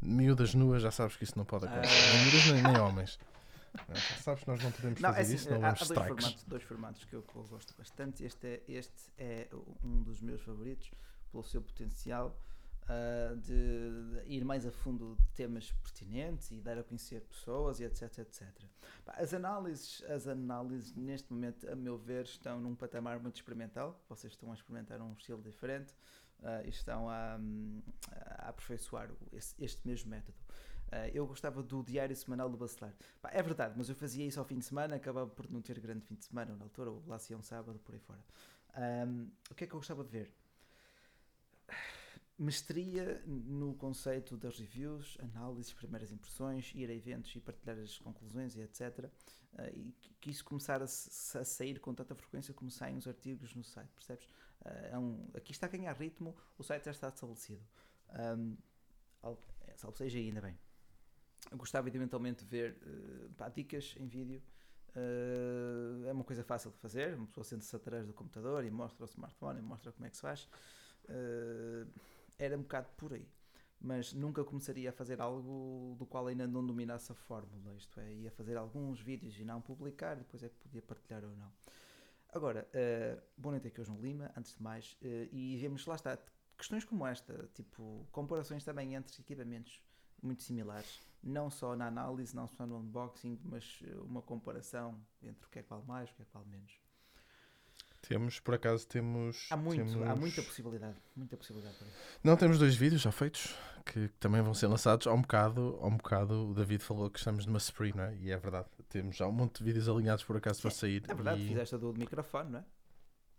[0.00, 1.94] Miúdas nuas, já sabes que isso não pode acontecer.
[1.94, 2.12] Ah.
[2.14, 3.18] Nem miúdas nem, nem homens.
[3.88, 5.88] Já sabes que nós não podemos Não, fazer é assim, isso, não há, há dois,
[5.88, 8.24] formatos, dois formatos que eu, que eu gosto bastante.
[8.24, 9.48] Este é, este é
[9.84, 10.90] um dos meus favoritos,
[11.30, 12.36] pelo seu potencial
[12.88, 17.78] ah, de, de ir mais a fundo de temas pertinentes e dar a conhecer pessoas
[17.78, 18.48] e etc, etc.
[19.06, 24.02] As análises, as análises neste momento, a meu ver, estão num patamar muito experimental.
[24.08, 25.94] Vocês estão a experimentar um estilo diferente
[26.42, 27.38] ah, e estão a,
[28.38, 30.36] a aperfeiçoar esse- este mesmo método.
[30.92, 32.94] Ah, eu gostava do diário semanal do Bacelar.
[33.32, 36.04] É verdade, mas eu fazia isso ao fim de semana, acabava por não ter grande
[36.04, 38.24] fim de semana na altura, ou lá se ia um sábado, por aí fora.
[38.74, 40.32] Ahm, o que é que eu gostava de ver?
[42.42, 48.56] Mestria no conceito das reviews, análises, primeiras impressões, ir a eventos e partilhar as conclusões
[48.56, 49.10] e etc.
[49.58, 50.88] Ah, e que- isso começar a, a
[51.44, 54.26] sair com tanta frequência como saem os artigos no site, percebes?
[54.64, 57.62] Ah, é um- aqui está a ganhar ritmo, o site já está estabelecido.
[59.22, 60.58] Al- é, salvo seja, ainda bem.
[61.52, 64.42] Gostava de eventualmente ver eh, pá, dicas em vídeo.
[64.94, 67.14] Eh, é uma coisa fácil de fazer.
[67.14, 70.16] Uma pessoa senta-se atrás do computador e mostra o smartphone e mostra como é que
[70.16, 70.48] se faz.
[71.08, 71.86] Eh,
[72.40, 73.28] era um bocado por aí.
[73.78, 77.74] Mas nunca começaria a fazer algo do qual ainda não dominasse a fórmula.
[77.76, 81.36] Isto é, ia fazer alguns vídeos e não publicar, depois é que podia partilhar ou
[81.36, 81.52] não.
[82.32, 85.96] Agora, uh, boa noite aqui hoje no Lima, antes de mais, eh, e vemos, lá
[85.96, 86.16] está,
[86.56, 89.82] questões como esta, tipo, comparações também entre equipamentos
[90.22, 95.44] muito similares, não só na análise, não só no unboxing, mas eh, uma comparação entre
[95.44, 96.80] o que é que vale mais, o que é que vale menos.
[98.10, 99.46] Temos, por acaso, temos.
[99.50, 101.76] Há muito, há temos- muita possibilidade, muita possibilidade.
[102.24, 103.54] Não, temos dois vídeos já feitos
[103.86, 105.06] que também vão ser lançados.
[105.06, 108.16] Há um bocado, há um bocado o David falou que estamos numa spree, não é?
[108.16, 108.66] E é verdade.
[108.88, 111.04] Temos já um monte de vídeos alinhados por acaso para sair.
[111.06, 112.64] É verdade, e, fizeste a do microfone, não é?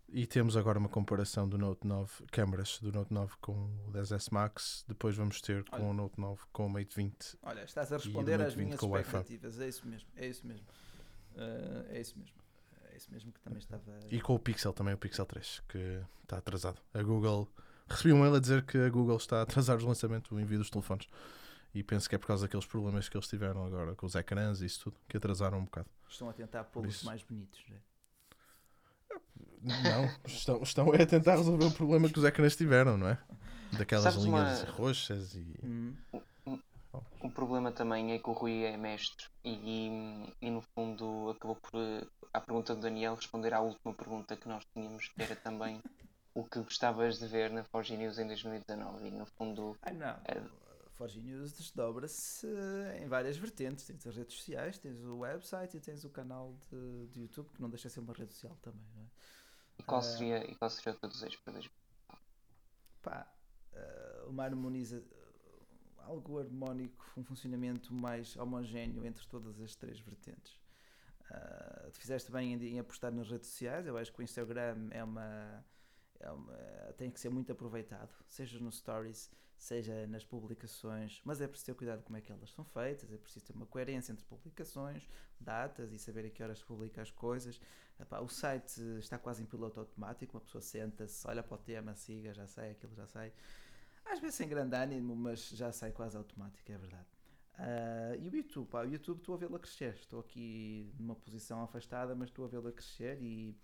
[0.08, 3.52] e temos agora uma comparação do Note 9, câmaras do Note 9 com
[3.86, 4.86] o 10S Max.
[4.88, 5.84] Depois vamos ter com Olha.
[5.84, 7.36] o Note 9 com o Mate 20.
[7.42, 10.66] Olha, estás a responder às 20 minhas expectativas, é isso mesmo, é isso mesmo.
[11.36, 12.41] Eh, é isso mesmo.
[12.92, 13.82] É isso mesmo que também estava.
[14.10, 16.80] E com o Pixel também, o Pixel 3, que está atrasado.
[16.94, 17.48] A Google.
[17.88, 20.58] Recebi um mail a dizer que a Google está a atrasar o lançamento, o envio
[20.58, 21.06] dos telefones.
[21.74, 24.60] E penso que é por causa daqueles problemas que eles tiveram agora com os ecrãs
[24.60, 25.88] e isso tudo, que atrasaram um bocado.
[26.08, 27.80] Estão a tentar pô-los mais bonitos, não é?
[29.62, 33.18] Não, estão, estão a tentar resolver o problema que os ecrãs tiveram, não é?
[33.78, 35.54] Daquelas Sabes linhas uma- roxas e.
[35.64, 35.94] Hum.
[37.22, 39.88] O problema também é que o Rui é mestre e,
[40.40, 41.72] e, no fundo acabou por,
[42.32, 45.82] à pergunta do Daniel, responder à última pergunta que nós tínhamos, que era também
[46.34, 49.06] o que gostavas de ver na Forge News em 2019.
[49.06, 50.20] E no fundo, Ah, não.
[50.26, 50.42] É.
[50.96, 52.46] Forge News desdobra-se
[53.00, 53.86] em várias vertentes.
[53.86, 57.60] Tens as redes sociais, tens o website e tens o canal de, de YouTube, que
[57.62, 59.06] não deixa de ser uma rede social também, não é?
[59.78, 60.04] e qual Ah.
[60.04, 62.22] seria, e qual seria o teu desejo para 2019?
[63.02, 63.26] Pá,
[63.72, 65.02] eh, uma harmoniza.
[66.06, 70.58] Algo harmónico, um funcionamento mais homogéneo entre todas as três vertentes.
[71.30, 74.88] Ah, tu fizeste bem em, em apostar nas redes sociais, eu acho que o Instagram
[74.90, 75.64] é uma,
[76.20, 81.46] é uma- tem que ser muito aproveitado, seja nos stories, seja nas publicações, mas é
[81.46, 84.24] preciso ter cuidado como é que elas são feitas, é preciso ter uma coerência entre
[84.24, 85.08] publicações,
[85.40, 87.60] datas e saber a que horas se publica as coisas.
[88.00, 91.94] Epá, o site está quase em piloto automático, uma pessoa senta-se, olha para o tema,
[91.94, 93.32] siga, já sai, aquilo já sai.
[94.04, 97.06] Às vezes sem grande ânimo, mas já sai quase automático, é verdade.
[97.54, 99.94] Ah, e o YouTube, pá, o YouTube estou a vê-lo a crescer.
[99.94, 103.56] Estou aqui numa posição afastada, mas estou a vê-lo a crescer e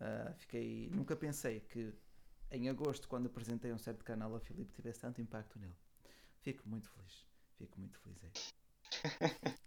[0.00, 0.90] ah, fiquei.
[0.92, 1.92] Nunca pensei que
[2.50, 5.76] em agosto, quando apresentei um certo canal a Filipe, tivesse tanto impacto nele.
[6.40, 7.26] Fico muito feliz.
[7.58, 8.32] Fico muito feliz aí.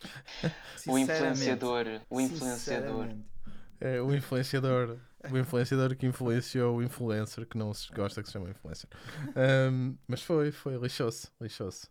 [0.87, 3.09] O influenciador, o influenciador.
[3.79, 4.97] É o influenciador.
[5.31, 8.89] O influenciador que influenciou o influencer que não se gosta que se chama influencer.
[9.35, 11.87] Ahm, mas foi, foi, lixou-se, lixou-se.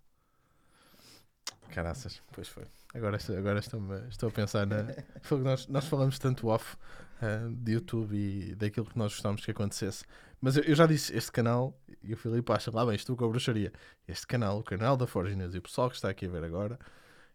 [1.70, 2.64] Caraças, pois foi.
[2.94, 4.86] Agora, estou- agora estou, estou a pensar na.
[5.22, 6.76] Foi nós, nós falamos tanto off
[7.20, 10.04] ah, de YouTube e daquilo que nós gostávamos que acontecesse.
[10.40, 13.24] Mas eu, eu já disse, este canal, e o Filipe acha lá bem, estou com
[13.24, 13.72] a bruxaria.
[14.06, 16.44] Este canal, o canal da Forge News e o pessoal que está aqui a ver
[16.44, 16.78] agora,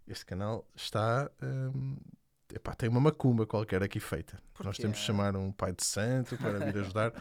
[0.07, 1.29] este canal está.
[1.41, 1.97] ahm,
[2.55, 4.39] epá, tem uma macumba qualquer aqui feita.
[4.63, 7.11] Nós temos de chamar um pai de santo para vir ajudar,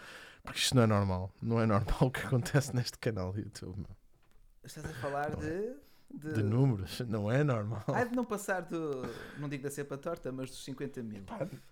[0.42, 1.32] porque isto não é normal.
[1.40, 3.84] Não é normal o que acontece neste canal do YouTube.
[4.64, 5.74] Estás a falar de.
[6.12, 7.84] De, De números, não é normal.
[7.86, 9.02] Ai, de não passar do.
[9.38, 11.22] Não digo da cepa torta, mas dos 50 mil.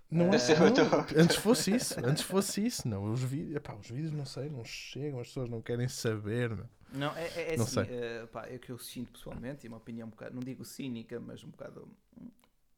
[0.08, 3.12] Não é Essa eu não, Antes fosse isso, antes fosse isso, não.
[3.12, 6.50] Os vídeos, epá, os vídeos não sei, não chegam, as pessoas não querem saber.
[6.50, 6.66] meu.
[6.92, 7.86] Não, é, é, é Não assim, sei.
[7.90, 10.64] eh, pá, é o que eu sinto pessoalmente, e uma opinião um bocado, não digo
[10.64, 11.88] cínica, mas um bocado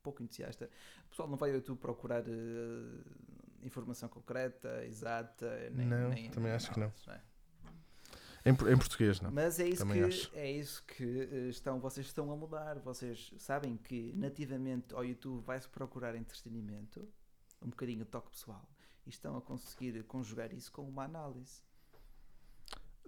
[0.02, 0.70] pouco entusiasta.
[1.06, 3.02] O pessoal não vai ao YouTube procurar eh,
[3.62, 7.12] informação concreta, exata, nem, Não, nem- também nem acho que nada, não.
[7.14, 7.20] é?
[8.42, 9.30] Em, em português, não.
[9.30, 10.30] Mas é isso, Também que, acho.
[10.34, 12.78] é isso que eh, estão, vocês estão a mudar.
[12.78, 17.06] Vocês sabem que nativamente ao YouTube vai-se procurar entretenimento,
[17.60, 18.66] um bocadinho de toque pessoal,
[19.06, 21.62] e estão a conseguir conjugar isso com uma análise.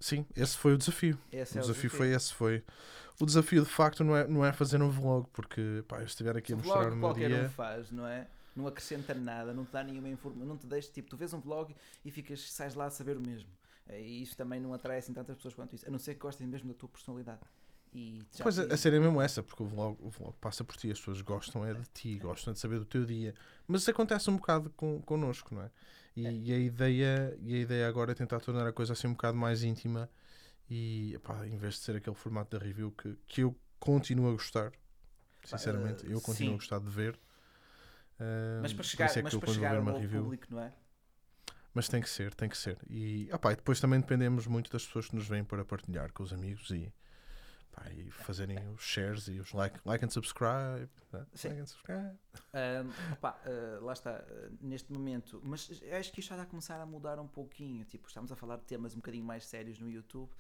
[0.03, 1.17] Sim, esse foi o desafio.
[1.31, 2.35] Esse O é desafio foi esse.
[2.35, 2.65] Foi...
[3.21, 6.37] O desafio, de facto, não é, não é fazer um vlog, porque pá, eu estiver
[6.37, 7.45] aqui a O mostrar vlog o meu qualquer dia.
[7.47, 8.27] um faz, não é?
[8.57, 11.41] Não acrescenta nada, não te dá nenhuma informação, não te deixa, tipo, tu vês um
[11.41, 11.75] vlog
[12.05, 13.49] e ficas, sais lá a saber o mesmo.
[13.89, 16.21] Eh, E isso também não atrai assim tantas pessoas quanto isso, a não ser que
[16.21, 17.41] gostem mesmo da tua personalidade.
[17.95, 20.77] E Pois te- a série é mesmo essa, porque o vlog, o vlog passa por
[20.77, 23.35] ti, as pessoas gostam é de ti, gostam de saber do teu dia.
[23.69, 25.71] Mas isso acontece um bocado com, connosco, não é?
[26.17, 26.33] E, É.
[26.33, 29.37] e a ideia, e a ideia agora é tentar tornar a coisa assim um bocado
[29.37, 30.11] mais íntima
[30.69, 34.33] e epá, em vez de ser aquele formato da review que, que eu continuo a
[34.33, 34.73] gostar,
[35.45, 36.55] sinceramente, eh, eu continuo sim.
[36.55, 37.19] a gostar de ver.
[38.21, 40.73] Ah, Mas para chegar, é mas para chegar ao review- público, não é?
[41.75, 42.79] Mas tem que ser, tem que ser.
[42.89, 46.23] E, opá, e depois também dependemos muito das pessoas que nos vêm para partilhar com
[46.23, 46.93] os amigos e,
[47.73, 50.89] pá, e fazerem os shares e os like, like and subscribe.
[51.13, 51.27] né?
[51.45, 52.19] Like and subscribe.
[52.53, 56.47] Ahm, opá, ah, lá está, ah, neste momento, mas acho que isto já está a
[56.47, 57.85] começar a mudar um pouquinho.
[57.85, 60.31] Tipo, estamos a falar de temas um bocadinho mais sérios no YouTube.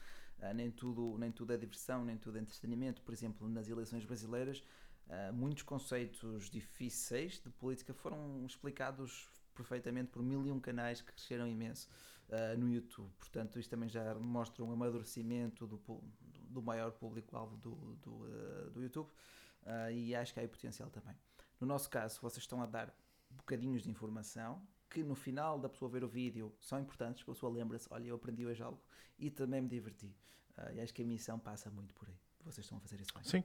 [0.40, 3.02] Ah, nem, tudo, nem tudo é diversão, nem tudo é entretenimento.
[3.02, 4.62] Por exemplo, nas eleições brasileiras,
[5.08, 11.12] ah, muitos conceitos difíceis de política foram explicados perfeitamente por mil e um canais que
[11.12, 11.88] cresceram imenso
[12.30, 13.10] ah, no YouTube.
[13.18, 15.78] Portanto, isto também já mostra um amadurecimento do,
[16.52, 19.10] do maior público-alvo do, do, ah, do YouTube.
[19.64, 21.16] Ah, e acho que há aí potencial também.
[21.60, 22.94] No nosso caso, vocês estão a dar
[23.30, 27.34] bocadinhos de informação que no final da pessoa ver o vídeo são importantes, para a
[27.34, 28.80] pessoa lembra-se, olha, eu aprendi hoje algo
[29.18, 30.14] e também me diverti.
[30.56, 32.18] Ah, e acho que a missão passa muito por aí.
[32.44, 33.24] Vocês estão a fazer isso bem.
[33.24, 33.44] Sim.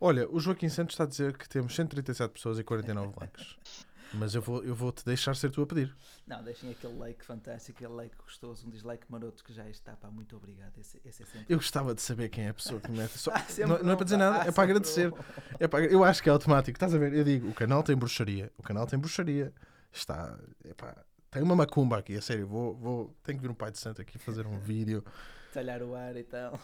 [0.00, 3.56] Olha, o Joaquim Santos está a dizer que temos 137 pessoas e 49 likes.
[4.14, 5.94] Mas eu vou, eu vou te deixar ser tu a pedir.
[6.26, 10.10] Não, deixem aquele like fantástico, aquele like gostoso, um dislike maroto que já está, pá,
[10.10, 10.76] muito obrigado.
[10.78, 11.46] Esse, esse é sempre.
[11.48, 13.16] Eu gostava de saber quem é a pessoa que me mete.
[13.18, 15.12] Só- sempre não, não é para dizer pá, nada, há é para agradecer.
[15.58, 16.76] É para- eu acho que é automático.
[16.76, 17.14] Estás a ver?
[17.14, 18.52] Eu digo, o canal tem bruxaria.
[18.58, 19.52] O canal tem bruxaria.
[19.92, 20.38] Está.
[20.64, 20.94] epá,
[21.30, 22.46] tem uma macumba aqui, a sério.
[22.46, 25.02] Vou, vou, tenho que vir um pai de santo aqui fazer um vídeo.
[25.52, 26.58] Talhar o ar e tal.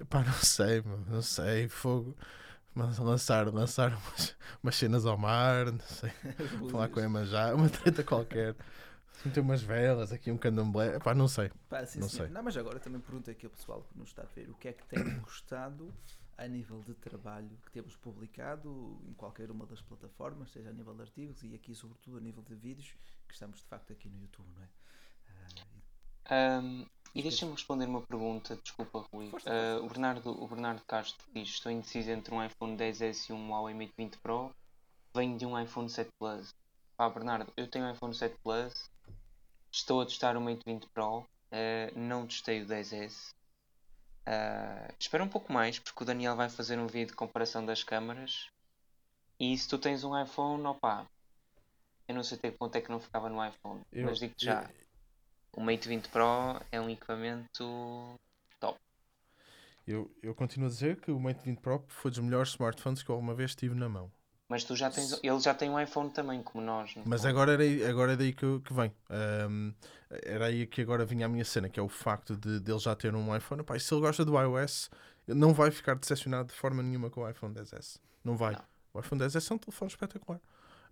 [0.00, 1.68] Epá, não sei, não sei.
[1.68, 2.16] Fogo.
[2.76, 6.10] Lançar, lançar umas, umas cenas ao mar, não sei.
[6.70, 7.04] Falar com a.
[7.04, 8.54] Emanjá, uma treta qualquer.
[9.24, 10.96] Meter umas velas, aqui um candomblé.
[10.96, 11.50] Epá, não sei.
[11.70, 12.28] Pá, sim, Não sei.
[12.28, 14.68] Não, mas agora também pergunto aqui ao pessoal que nos está a ver o que
[14.68, 15.92] é que tem gostado
[16.36, 20.94] a nível de trabalho que temos publicado em qualquer uma das plataformas, seja a nível
[20.94, 22.94] de artigos e aqui, sobretudo, a nível de vídeos,
[23.26, 24.68] que estamos de facto aqui no YouTube, não é?
[26.30, 29.30] Ahm, e deixa-me responder uma pergunta, desculpa Rui.
[29.30, 29.50] Força.
[29.82, 33.74] o, Bernardo, o Bernardo Castro diz: Estou indeciso entre um iPhone 10S e um Huawei
[33.74, 34.54] Mate 20 Pro.
[35.14, 36.54] Venho de um iPhone 7 Plus.
[36.96, 38.90] Pá, Bernardo, eu tenho um iPhone 7 Plus.
[39.72, 41.26] Estou a testar o Mate 20 Pro.
[41.52, 43.34] ah, não testei o 10S.
[44.26, 47.82] Ah, espera um pouco mais, porque o Daniel vai fazer um vídeo de comparação das
[47.82, 48.50] câmaras.
[49.38, 51.06] E se tu tens um iPhone, opá,
[52.08, 54.44] eu não sei até que ponto é que não ficava no iPhone, Eu- mas digo-te
[54.46, 54.68] já.
[55.56, 58.20] O Mate 20 Pro é um equipamento.
[59.86, 63.08] Eu, eu continuo a dizer que o Mate 20 Pro foi dos melhores smartphones que
[63.08, 64.12] eu alguma vez tive na mão.
[64.48, 65.18] Mas tu já tens.
[65.22, 66.94] Ele já tem um iPhone também, como nós.
[67.06, 67.30] Mas fundo.
[67.30, 68.92] agora, era, agora é daí que, que vem.
[69.08, 69.72] Ahm,
[70.10, 72.94] era aí que agora vinha a minha cena, que é o facto de dele já
[72.94, 73.64] ter um iPhone.
[73.74, 74.90] E se ele gosta do iOS,
[75.26, 77.98] não vai ficar decepcionado de forma nenhuma com o iPhone 10S.
[78.22, 78.52] Não vai.
[78.52, 78.64] Não.
[78.92, 80.40] O iPhone 10S é um telefone espetacular.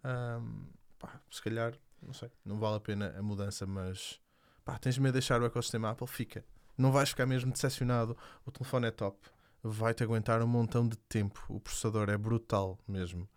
[0.02, 0.66] Ahm,
[0.98, 4.20] pá, se calhar, não sei, não vale a pena a mudança, mas
[4.64, 6.06] pá, tens medo de deixar o ecossistema Apple?
[6.06, 6.44] Fica.
[6.76, 8.16] Não vais ficar mesmo decepcionado.
[8.44, 9.18] O telefone é top.
[9.62, 11.44] Vai-te aguentar um montão de tempo.
[11.48, 13.28] O processador é brutal mesmo.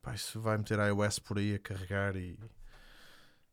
[0.00, 2.38] Pá, isso vai meter iOS por aí a carregar e.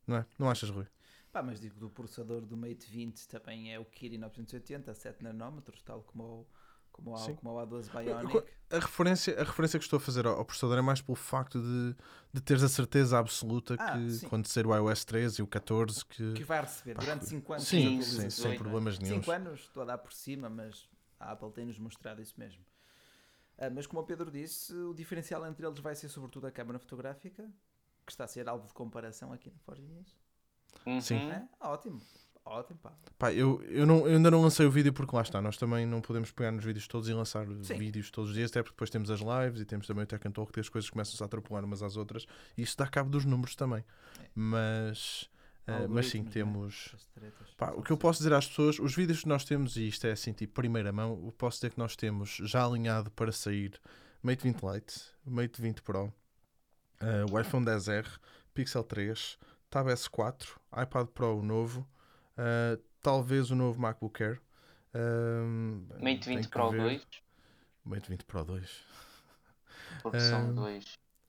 [0.06, 0.26] Não é?
[0.38, 0.86] Não achas, Rui?
[1.32, 5.24] Pá, mas digo do processador do Mate 20 também é o Kirin 980 a 7
[5.24, 6.48] nanómetros, tal como o,
[7.04, 8.44] como como A12 Bionic.
[8.70, 11.60] A referência, a referência que estou a fazer ao, ao processador é mais pelo facto
[11.62, 11.96] de,
[12.34, 14.28] de teres a certeza absoluta Ah, que sim.
[14.30, 16.34] quando ser o iOS 13 e o 14 que.
[16.34, 17.68] Que vai receber durante 5 anos.
[17.68, 18.58] sim, sim, sem é?
[18.58, 19.16] problemas nenhum.
[19.16, 20.88] 5 anos, estou a dar por cima, mas
[21.20, 22.64] a Apple tem-nos mostrado isso mesmo.
[23.58, 26.80] Ah, mas como o Pedro disse, o diferencial entre eles vai ser sobretudo a câmara
[26.80, 27.44] fotográfica,
[28.06, 30.16] que está a ser alvo de comparação aqui na Forge News.
[30.86, 31.02] Uhum.
[31.02, 31.30] Sim.
[31.30, 31.48] É?
[31.60, 32.02] Ótimo,
[32.46, 32.92] ótimo, pá.
[33.18, 35.86] Pá, eu, eu, não, eu ainda não lancei o vídeo porque lá está, nós também
[35.86, 37.78] não podemos pegar nos vídeos todos e lançar Sim.
[37.78, 40.28] vídeos todos os dias, até porque depois temos as lives e temos também o Tech
[40.28, 42.26] and Talk, que as coisas começam-se a atropelar umas às outras
[42.58, 43.84] e isso dá cabo dos números também.
[44.20, 44.26] É.
[44.34, 45.30] Mas,
[45.68, 46.34] eh, mas sim, Algoritmos, não é?
[46.34, 46.96] temos.
[47.14, 47.54] Tretas.
[47.56, 50.08] Pá, o que eu posso dizer às pessoas, os vídeos que nós temos, e isto
[50.08, 53.80] é assim, tipo, primeira mão, eu posso dizer que nós temos já alinhado para sair
[54.24, 56.14] Mate 20 Lite, Mate 20 Pro,
[57.00, 58.08] eh, o iPhone 10R,
[58.54, 59.38] Pixel 3,
[59.70, 61.88] Tab S4, iPad Pro novo,
[62.38, 64.42] eh, talvez o novo MacBook Air.
[64.94, 66.78] Um, Mate tenho 20 que Pro ver.
[66.78, 67.08] 2,
[67.86, 68.84] Mate 20 Pro 2.
[70.02, 70.84] porque são Ah, dois.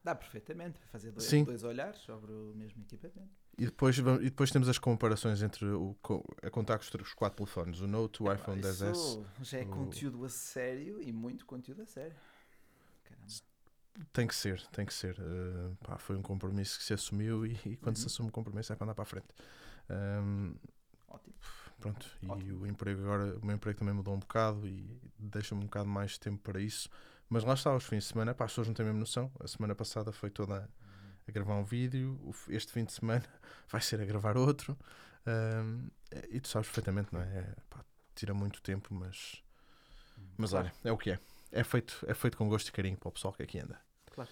[0.04, 1.44] Dá perfeitamente para fazer dois, Sim.
[1.44, 3.30] dois olhares sobre o mesmo equipamento.
[3.58, 5.94] E depois, e depois temos as comparações entre o,
[6.42, 8.92] a contar com os, tr- os quatro telefones, o Note, o iPhone Pá, 10S.
[8.92, 12.16] Isso já é o- conteúdo a sério e muito conteúdo a sério.
[13.04, 13.26] Caramba.
[14.12, 15.18] Tem que ser, tem que ser.
[15.20, 18.06] Uh, pá, foi um compromisso que se assumiu e, e quando se Uhum.
[18.06, 19.26] assume um compromisso é para andar para a frente.
[19.90, 20.54] Um,
[21.12, 21.34] Ótimo.
[21.80, 22.62] pronto, e Ótimo.
[22.62, 26.18] o emprego agora, o meu emprego também mudou um bocado e deixa-me um bocado mais
[26.18, 26.88] tempo para isso.
[27.28, 29.30] Mas lá está, os fins de semana, pá, as pessoas não têm a mesma noção.
[29.40, 30.68] A semana passada foi toda a,
[31.28, 33.24] a gravar um vídeo, este fim de semana
[33.68, 34.76] vai ser a gravar outro.
[35.26, 35.88] Um,
[36.30, 37.24] e tu sabes perfeitamente, não é?
[37.24, 37.84] É, pá,
[38.14, 39.42] tira muito tempo, mas,
[40.36, 41.18] mas olha, é o que é.
[41.50, 43.80] É feito, é feito com gosto e carinho para o pessoal que aqui anda.
[44.10, 44.30] Claro,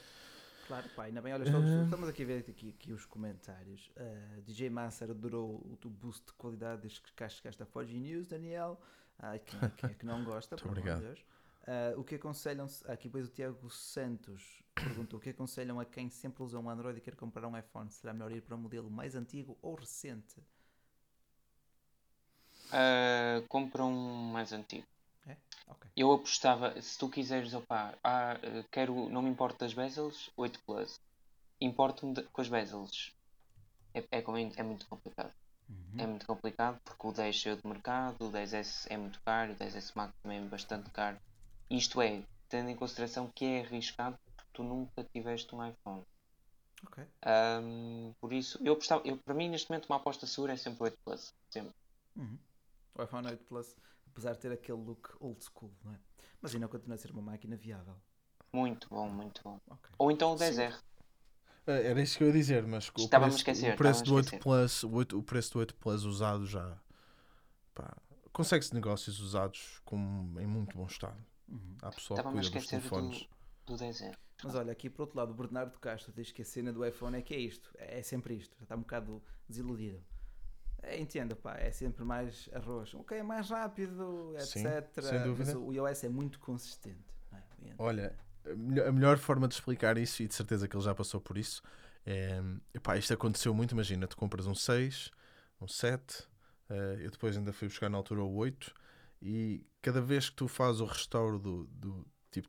[0.95, 1.85] pá, ainda bem, olha, estamos, Ah.
[1.85, 3.91] estamos aqui a ver aqui, aqui os comentários.
[3.97, 7.97] Ah, DJ Master adorou o teu boost de qualidade desde que cá chegaste a Forge
[7.99, 8.81] News, Daniel.
[9.19, 10.57] Ai, quem, é- quem é que não gosta?
[10.57, 11.15] Muito pelo amor de obrigado.
[11.15, 11.25] Deus.
[11.67, 16.09] Ah, o que aconselham aqui depois o Tiago Santos perguntou o que aconselham a quem
[16.09, 17.91] sempre usa um Android e quer comprar um iPhone?
[17.91, 20.37] Será melhor ir para um modelo mais antigo ou recente?
[22.73, 24.87] Ah, compra um mais antigo.
[25.67, 25.91] Ok.
[25.97, 28.37] Eu apostava, se tu quiseres, opá, ah,
[28.71, 31.01] quero, não me importa das bezels, 8 Plus.
[31.61, 33.15] Importo-me com as bezels.
[33.95, 35.33] É, é, é, é muito complicado.
[35.69, 36.01] Uhum.
[36.01, 39.57] É muito complicado porque o 10 saiu de mercado, o 10S é muito caro, o
[39.57, 41.17] 10S Max também é bastante caro.
[41.71, 46.05] Isto é, tendo em consideração que é arriscado porque tu nunca tiveste um iPhone.
[46.85, 47.05] Ok.
[47.23, 50.81] Ahm, por isso, eu apostava, eu, para mim neste momento uma aposta segura é sempre
[50.81, 51.35] o 8 Plus.
[51.51, 51.75] Sempre.
[52.17, 52.39] Uhum.
[52.97, 53.77] O iPhone 8 Plus,
[54.11, 55.99] apesar de ter aquele look old school, não é?
[56.41, 57.97] Mas ainda continua a ser uma máquina viável.
[58.53, 59.61] Muito bom, muito bom.
[59.69, 59.91] Ok.
[59.99, 60.75] Ou então o 10R.
[61.67, 64.15] É, Era isso que eu ia dizer, mas o preço, esquecer, o preço do estava-me
[64.15, 64.43] a 8 esquecer.
[64.43, 66.79] Plus, o, 8 o preço do 8 Plus usado já
[67.75, 67.97] pá,
[68.33, 71.23] consegue-se negócios usados com, em muito bom estado.
[71.49, 71.77] Uhum.
[71.83, 73.29] Há pessoal que cuida dos telefones.
[73.67, 74.17] do, do 10R.
[74.43, 77.17] Mas olha, aqui por outro lado, o Bernardo Castro diz que a cena do iPhone
[77.17, 80.03] é que é isto, é sempre isto, já está um bocado desiludido.
[80.83, 82.95] É, entendo, pá, é sempre mais arroz.
[82.95, 85.03] Ok, é mais rápido, Sim, etc.
[85.03, 85.53] sem dúvida.
[85.53, 87.15] Mas o iOS é muito consistente.
[87.33, 87.75] é?
[87.79, 88.15] Olha,
[88.87, 91.63] a melhor, forma de explicar isso, e de certeza que ele já passou por isso,
[92.07, 92.41] é.
[92.75, 93.73] Epá, isto aconteceu muito.
[93.73, 95.11] Imagina, tu compras um 6,
[95.61, 96.27] um 7,
[96.71, 98.75] eh, eu depois ainda fui buscar na altura o 8,
[99.21, 101.65] e cada vez que tu fazes o restauro do.
[101.67, 102.49] do tipo,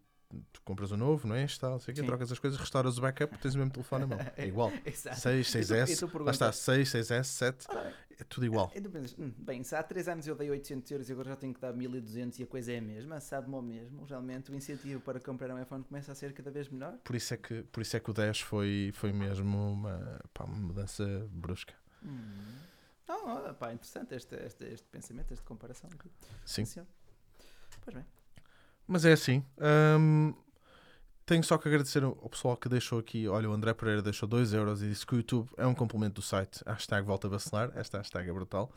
[0.53, 1.43] tu compras o novo, não é?
[1.43, 2.07] Está, sei quê, Sim.
[2.07, 4.25] trocas as coisas, restauras o backup, tens o mesmo telefone na mão.
[4.37, 4.71] É igual.
[4.85, 5.19] Exato.
[5.19, 8.45] 6, E tu- e 6S, tu lá está, 6, 6S, 7, Ora bem, é tudo
[8.45, 8.67] igual.
[8.69, 11.35] Tu pensas, "Hum, bem, se há 3 anos eu dei 800 euros e agora já
[11.35, 14.55] tenho que dar 1200 e a coisa é a mesma, sabe-me ao mesmo, realmente o
[14.55, 16.97] incentivo para comprar um iPhone começa a ser cada vez melhor.
[17.03, 20.43] Por isso é que, por isso é que o 10 foi, foi mesmo uma, pá,
[20.45, 21.73] uma mudança brusca.
[22.03, 22.57] Hum.
[23.07, 25.89] Não, não, pá, interessante este, este, este pensamento, esta comparação.
[26.45, 26.63] Sim.
[26.65, 26.85] Sim.
[27.83, 28.05] Pois bem.
[28.87, 29.43] Mas é assim.
[29.99, 30.33] hum,
[31.25, 33.27] tenho só que agradecer ao pessoal que deixou aqui.
[33.27, 36.15] Olha, o André Pereira deixou 2 euros e disse que o YouTube é um complemento
[36.15, 36.63] do site.
[36.65, 37.71] Hashtag volta a vacilar.
[37.75, 38.71] Esta hashtag é brutal.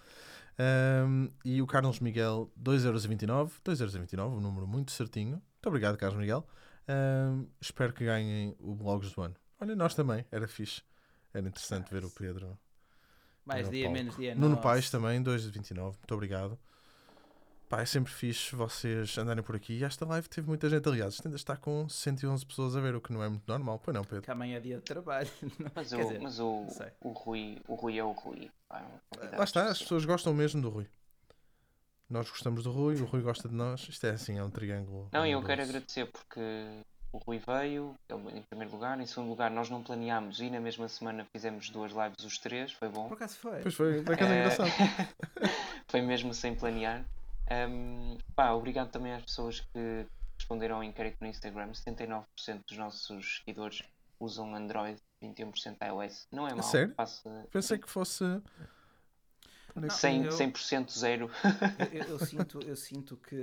[1.06, 3.50] Hum, e o Carlos Miguel, 2,29€.
[3.64, 5.32] 2,29€, um número muito certinho.
[5.32, 6.46] Muito obrigado, Carlos Miguel.
[6.88, 9.34] Hum, espero que ganhem o Blogs do ano.
[9.60, 10.24] Olha, nós também.
[10.30, 10.82] Era fixe.
[11.32, 12.58] Era interessante ver o Pedro.
[13.44, 13.98] Mais dia, palco.
[13.98, 14.34] menos dia.
[14.34, 14.62] Nuno nossa.
[14.62, 15.82] Paes também, 2,29.
[15.82, 16.58] Muito obrigado.
[17.68, 19.78] Pá, é sempre fixe vocês andarem por aqui.
[19.78, 20.88] E esta live teve muita gente.
[20.88, 23.80] Aliás, isto ainda está com 111 pessoas a ver, o que não é muito normal.
[23.82, 24.22] Pois não, Pedro?
[24.22, 25.28] Que amanhã é dia de trabalho.
[25.74, 26.66] Mas, o, dizer, mas o,
[27.00, 28.50] o, Rui, o Rui é o Rui.
[28.70, 30.86] é convidado Lá está, as pessoas gostam mesmo do Rui.
[32.08, 33.80] Nós gostamos do Rui, o Rui gosta de nós.
[33.88, 35.08] Isto é assim, é um triângulo.
[35.10, 36.40] Não, e eu quero agradecer porque
[37.12, 39.00] o Rui veio, ele em primeiro lugar.
[39.00, 42.72] Em segundo lugar, nós não planeámos e na mesma semana fizemos duas lives os três,
[42.72, 43.08] foi bom.
[43.08, 43.60] Por acaso foi.
[43.62, 44.70] Pois foi, daquele Eh, engraçado.
[45.88, 47.04] foi mesmo sem planear.
[47.50, 50.06] Ahm, pá, obrigado também às pessoas que
[50.38, 51.72] responderam ao inquérito no Instagram.
[51.72, 52.24] 79%
[52.66, 53.82] dos nossos seguidores
[54.18, 56.26] usam Android, 21% iOS.
[56.32, 56.62] Não é mau.
[56.62, 56.94] sério?
[56.94, 58.24] Passa Pensei que fosse.
[59.74, 61.30] Que- 100%, eu- 100% zero.
[61.80, 63.34] Eu, eu- eu sinto, eu sinto que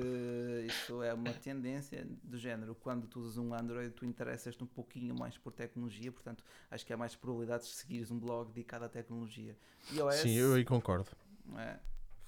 [0.66, 2.74] isso é uma tendência do género.
[2.74, 6.94] Quando tu usas um Android, tu interessas-te um pouquinho mais por tecnologia, portanto, acho que
[6.94, 9.58] há mais probabilidades de seguires um blog dedicado à tecnologia.
[9.92, 11.10] iOS Sim, eu aí concordo.
[11.58, 11.78] é,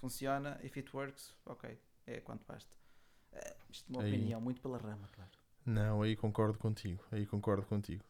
[0.03, 2.75] funciona, if it works, ok, é quanto basta.
[3.31, 4.13] É, isto é uma Aí.
[4.13, 5.31] opinião, muito pela rama, claro.
[5.65, 7.01] Não, aí concordo contigo.
[7.09, 8.03] Aí concordo contigo.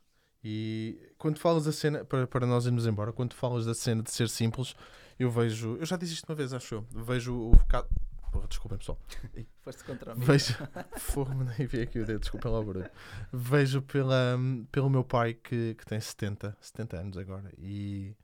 [0.43, 4.11] E quando falas da cena, para, para nós irmos embora, quando falas da cena de
[4.11, 4.75] ser simples,
[5.19, 5.77] eu vejo.
[5.77, 6.81] Eu já disse isto uma vez, acho eu.
[6.89, 7.87] Vejo o bocado.
[8.31, 8.99] Porra, desculpem, pessoal.
[9.63, 10.25] Foste contra mim.
[10.25, 10.57] Vejo.
[10.97, 12.89] Fogo, nem vi aqui o dedo, desculpem lá o barulho.
[13.31, 14.35] Vejo pela,
[14.71, 18.15] pelo meu pai que, que tem 70, 70 anos agora e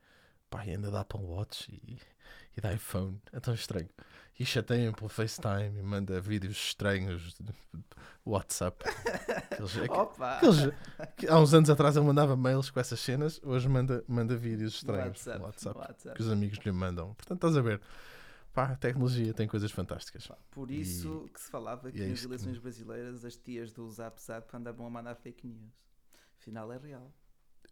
[0.50, 1.96] pá, e ainda dá Apple Watch e,
[2.56, 3.20] e da iPhone.
[3.32, 3.88] É tão estranho.
[4.38, 7.52] E chateia pelo FaceTime e manda vídeos estranhos de
[8.24, 8.84] WhatsApp.
[9.50, 10.36] Aqueles, aqu- Opa!
[10.36, 10.72] aqueles-
[11.16, 14.74] que há uns anos atrás ele mandava mails com essas cenas, hoje manda, manda vídeos
[14.76, 16.16] estranhos WhatsApp, WhatsApp WhatsApp.
[16.16, 17.12] que os amigos lhe mandam.
[17.14, 17.80] Portanto, estás a ver.
[18.52, 20.28] Pá, a tecnologia tem coisas fantásticas.
[20.50, 23.72] Por isso que se falava que e é nas isto que- eleições brasileiras as tias
[23.72, 25.70] do Zap Zap andavam a mandar fake news.
[26.40, 27.12] Afinal é real.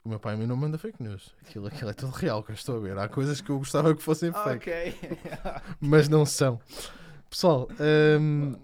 [0.08, 1.34] O meu pai a mim não manda fake news.
[1.42, 2.96] Aquilo, aquilo é tudo real que eu estou a ver.
[2.96, 4.94] Há coisas que eu gostava que fossem fake, Ok.
[5.78, 6.58] mas não são.
[7.28, 7.68] Pessoal,
[8.18, 8.56] hum,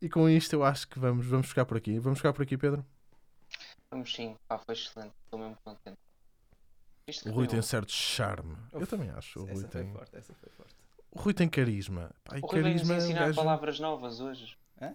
[0.00, 2.00] e com isto eu acho que vamos, vamos ficar por aqui.
[2.00, 2.84] Vamos ficar por aqui, Pedro.
[3.92, 5.12] Vamos sim, pá, foi excelente.
[5.24, 5.96] Estou mesmo contente.
[7.06, 8.56] Isto O Rui tem um certo charme.
[8.72, 9.38] Eu Uf, também acho.
[9.38, 10.74] O Rui essa foi tem, forte, essa foi forte.
[11.12, 12.10] o Rui tem carisma.
[12.34, 14.56] E O Rui carisma é um ensinar gajo- palavras novas hoje.
[14.80, 14.92] Hã?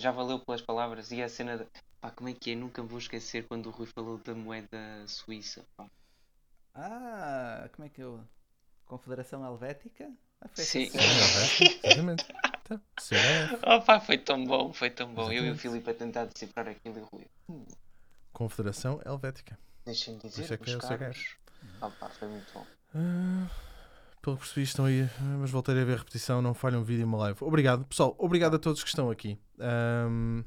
[0.00, 1.12] Já valeu pelas palavras.
[1.12, 1.66] E a cena de.
[2.06, 2.54] Pá, como é que é?
[2.54, 4.78] Nunca me vou esquecer quando o Rui falou da moeda
[5.08, 5.64] suíça.
[5.76, 5.90] Pá.
[6.72, 8.20] Ah, como é que eu.
[8.84, 10.08] Confederação Helvética?
[10.40, 10.90] Ah, foi Sim.
[10.90, 11.02] cena.
[11.82, 12.24] Exatamente.
[12.62, 15.32] Então, CDF, Oh, foi tão bom, foi tão bom.
[15.32, 15.58] Eu e o Exatamente.
[15.62, 17.26] Filipe a tentar decifrar aquilo e o Rui.
[17.48, 17.64] Hum,
[18.32, 19.58] Confederação Helvética.
[19.84, 20.98] Deixem-me isso dizer, é que é meus o CHF.
[20.98, 21.36] caros.
[21.82, 22.66] Oh, pá, foi muito bom.
[22.94, 23.50] Ah,
[24.22, 25.08] pelo que percebi, estão aí,
[25.40, 26.40] mas voltarei a ver a repetição.
[26.40, 27.38] Não falham vídeo e uma live.
[27.42, 28.14] Obrigado, pessoal.
[28.16, 29.36] Obrigado a todos que estão aqui.
[29.58, 30.44] Ahm,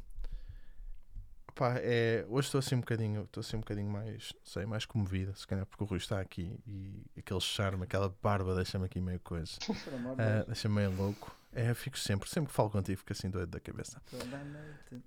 [1.59, 5.35] pá, é, hoje estou assim um bocadinho, estou assim um bocadinho mais, sei, mais comovido.
[5.35, 9.19] Se calhar porque o Rui está aqui e aquele charme, aquela barba deixa-me aqui meio
[9.19, 9.51] coisa.
[9.67, 10.45] Deus.
[10.47, 11.35] deixa-me meio louco.
[11.51, 14.01] É, fico sempre, sempre que falo contigo, fico assim doido da cabeça.
[14.09, 15.03] Toda a noite.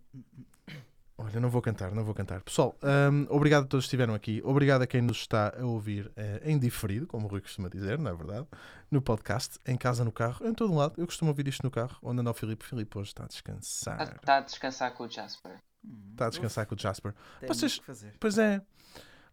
[1.16, 2.42] Olha, não vou cantar, não vou cantar.
[2.42, 2.76] Pessoal,
[3.11, 4.42] hum, obrigado a todos que estiveram aqui.
[4.44, 7.98] Obrigado a quem nos está a ouvir eh, em diferido, como o Rui costuma dizer,
[7.98, 8.46] não é verdade?
[8.90, 10.94] No podcast, em casa, no carro, em todo lado.
[10.98, 12.64] Eu costumo ouvir isto no carro, onde anda o Filipe.
[12.64, 14.03] Filipe hoje está a descansar.
[14.03, 15.59] Está tá a descansar com o Jasper.
[15.85, 16.09] Hum.
[16.12, 17.14] Está a descansar com o Jasper.
[17.41, 18.14] Tem Vocês- muito que fazer.
[18.20, 18.62] Pois é,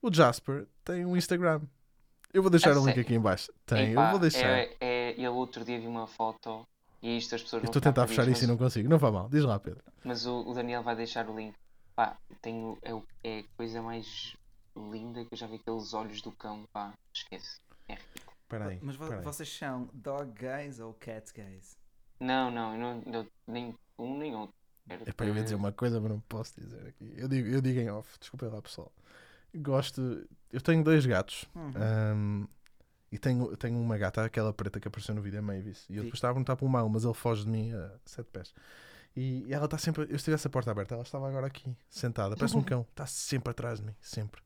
[0.02, 1.62] o Jasper tem um Instagram.
[2.34, 3.02] Eu vou deixar o link sério?
[3.02, 3.52] aqui em baixo.
[3.66, 4.46] Tem, eu vou deixar.
[4.48, 6.68] É, é, ele outro dia viu uma foto
[7.02, 8.88] e isto as pessoas Eu estou a tentar fechar isso e mas, não consigo.
[8.90, 9.28] Não vá mal.
[9.30, 9.84] Diz lá, Pedro.
[10.04, 11.56] mas o, o Daniel vai deixar o link.
[11.96, 14.36] Pá, tenho, é, o- é a coisa mais
[14.78, 16.66] linda que eu já vi aqueles olhos do cão.
[16.72, 17.60] Pá, esquece.
[17.88, 18.38] É ridículo.
[18.44, 18.80] Espera aí.
[18.82, 19.26] Mas vo- espera aí.
[19.26, 21.76] vocês são dog guys ou cat guys?
[22.20, 24.56] Não, não, eu não, eu nem um nem outro.
[25.06, 27.14] Epá, eu ia dizer que- uma coisa, mas não posso dizer aqui.
[27.18, 28.18] Eu digo, eu digo em off.
[28.20, 28.92] Desculpem lá, pessoal.
[29.56, 30.28] Gosto.
[30.52, 31.46] Eu tenho dois gatos.
[31.56, 31.72] Uhum.
[31.76, 32.48] Ahm,
[33.12, 35.86] e tenho, tenho uma gata, aquela preta que apareceu no vídeo, a Mavis.
[35.90, 36.06] E eu Sim.
[36.06, 38.54] depois estava a perguntar para o mal, mas ele foge de mim a sete pés.
[39.16, 40.04] E, e ela está sempre.
[40.04, 42.36] Eu estivesse a porta aberta, ela estava agora aqui, sentada.
[42.38, 42.86] Parece um cão.
[42.92, 44.42] Está sempre atrás de mim, sempre.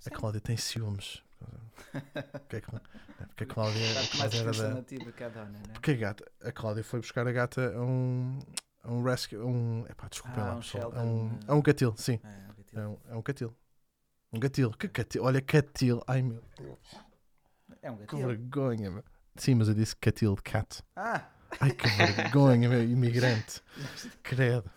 [0.00, 0.10] A Sim.
[0.10, 1.22] Cláudia tem ciúmes.
[2.32, 2.80] Porque a Clá-
[3.28, 4.82] porque a Cláudia, a Está mais Cláudia era da.
[5.12, 5.62] que a né?
[5.72, 8.38] Porque a gata, a Cláudia foi buscar a gata a um.
[8.88, 9.36] A um rescue.
[9.36, 10.82] a Um, epá, desculpem Ah, lá, um pessoal.
[10.84, 12.18] shelter, a, um, a um catil, sim.
[12.24, 12.80] É, gatilho.
[12.82, 13.54] É um, é um catil.
[14.32, 14.70] Um gatil.
[14.72, 15.24] Que catil?
[15.24, 16.02] Olha, catil.
[16.06, 16.78] Ai meu Deus.
[17.82, 18.26] É um Que gatilho.
[18.28, 19.04] vergonha, meu.
[19.36, 20.82] Sim, mas eu disse catil de cat.
[20.96, 21.28] Ah!
[21.60, 22.82] Ai que vergonha, meu.
[22.82, 23.62] Imigrante.
[24.22, 24.70] Credo.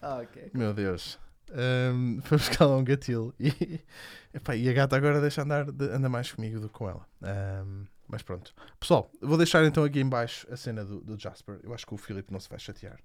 [0.00, 0.50] ah, ok.
[0.54, 1.18] Meu Deus.
[1.52, 3.32] Um, foi buscar lá um gatil.
[3.38, 3.80] E,
[4.34, 7.06] epá, e a gata agora deixa andar, de- anda mais comigo do que com ela.
[7.64, 8.52] Um, mas pronto.
[8.80, 11.60] Pessoal, vou deixar então aqui em baixo a cena do, do Jasper.
[11.62, 12.98] Eu acho que o Filipe não se vai chatear.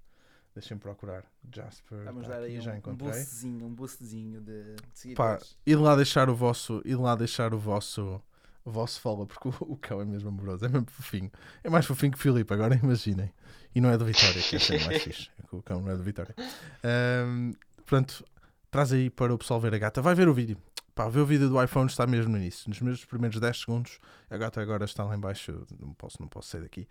[0.54, 1.24] Deixem-me procurar.
[1.50, 2.04] Jasper.
[2.04, 3.10] Vamos tá dar aqui, aí já um, um encontrei.
[3.10, 5.56] boostzinho, um boostzinho de, de Pá, seguidores.
[5.66, 8.20] e de lá deixar o vosso, e lá deixar o vosso,
[8.64, 11.30] o vosso follow, porque o, o cão é mesmo amoroso, é mesmo fofinho.
[11.64, 13.32] É mais fofinho que o Filipe, agora imaginem.
[13.74, 15.30] E não é do Vitória, que é mais fixe.
[15.50, 16.34] O cão não é do Vitória.
[16.84, 18.22] Ahm, portanto,
[18.70, 20.02] traz aí para o pessoal ver a gata.
[20.02, 20.58] Vai ver o vídeo.
[20.94, 22.68] Pá, vê o vídeo do iPhone, está mesmo no início.
[22.68, 26.18] Nos meus primeiros 10 segundos, a gata agora está lá em baixo, eu não posso,
[26.20, 26.86] não posso sair daqui.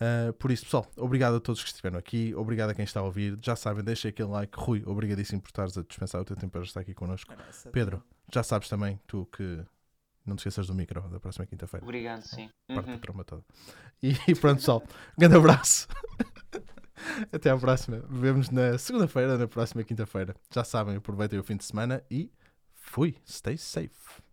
[0.00, 3.04] Ah, por isso, pessoal, obrigado a todos que estiveram aqui, obrigado a quem está a
[3.04, 3.38] ouvir.
[3.40, 4.52] Já sabem, deixem aquele like.
[4.58, 7.32] Rui, obrigadíssimo por estares a dispensar o teu tempo para estar aqui connosco.
[7.70, 8.02] Pedro,
[8.32, 9.64] já sabes também, tu que
[10.26, 11.84] não te esqueças do micro da próxima quinta-feira.
[11.84, 12.48] Obrigado, sim.
[12.66, 12.94] Parte Uhum.
[12.94, 13.44] da tromba toda.
[14.02, 14.82] E, e pronto, pessoal.
[15.16, 15.86] Um grande abraço.
[17.32, 18.02] Até à próxima.
[18.08, 20.34] Vemos na segunda-feira, na próxima quinta-feira.
[20.52, 22.32] Já sabem, aproveitem o fim de semana e
[22.94, 23.16] fui.
[23.26, 24.23] Stay safe.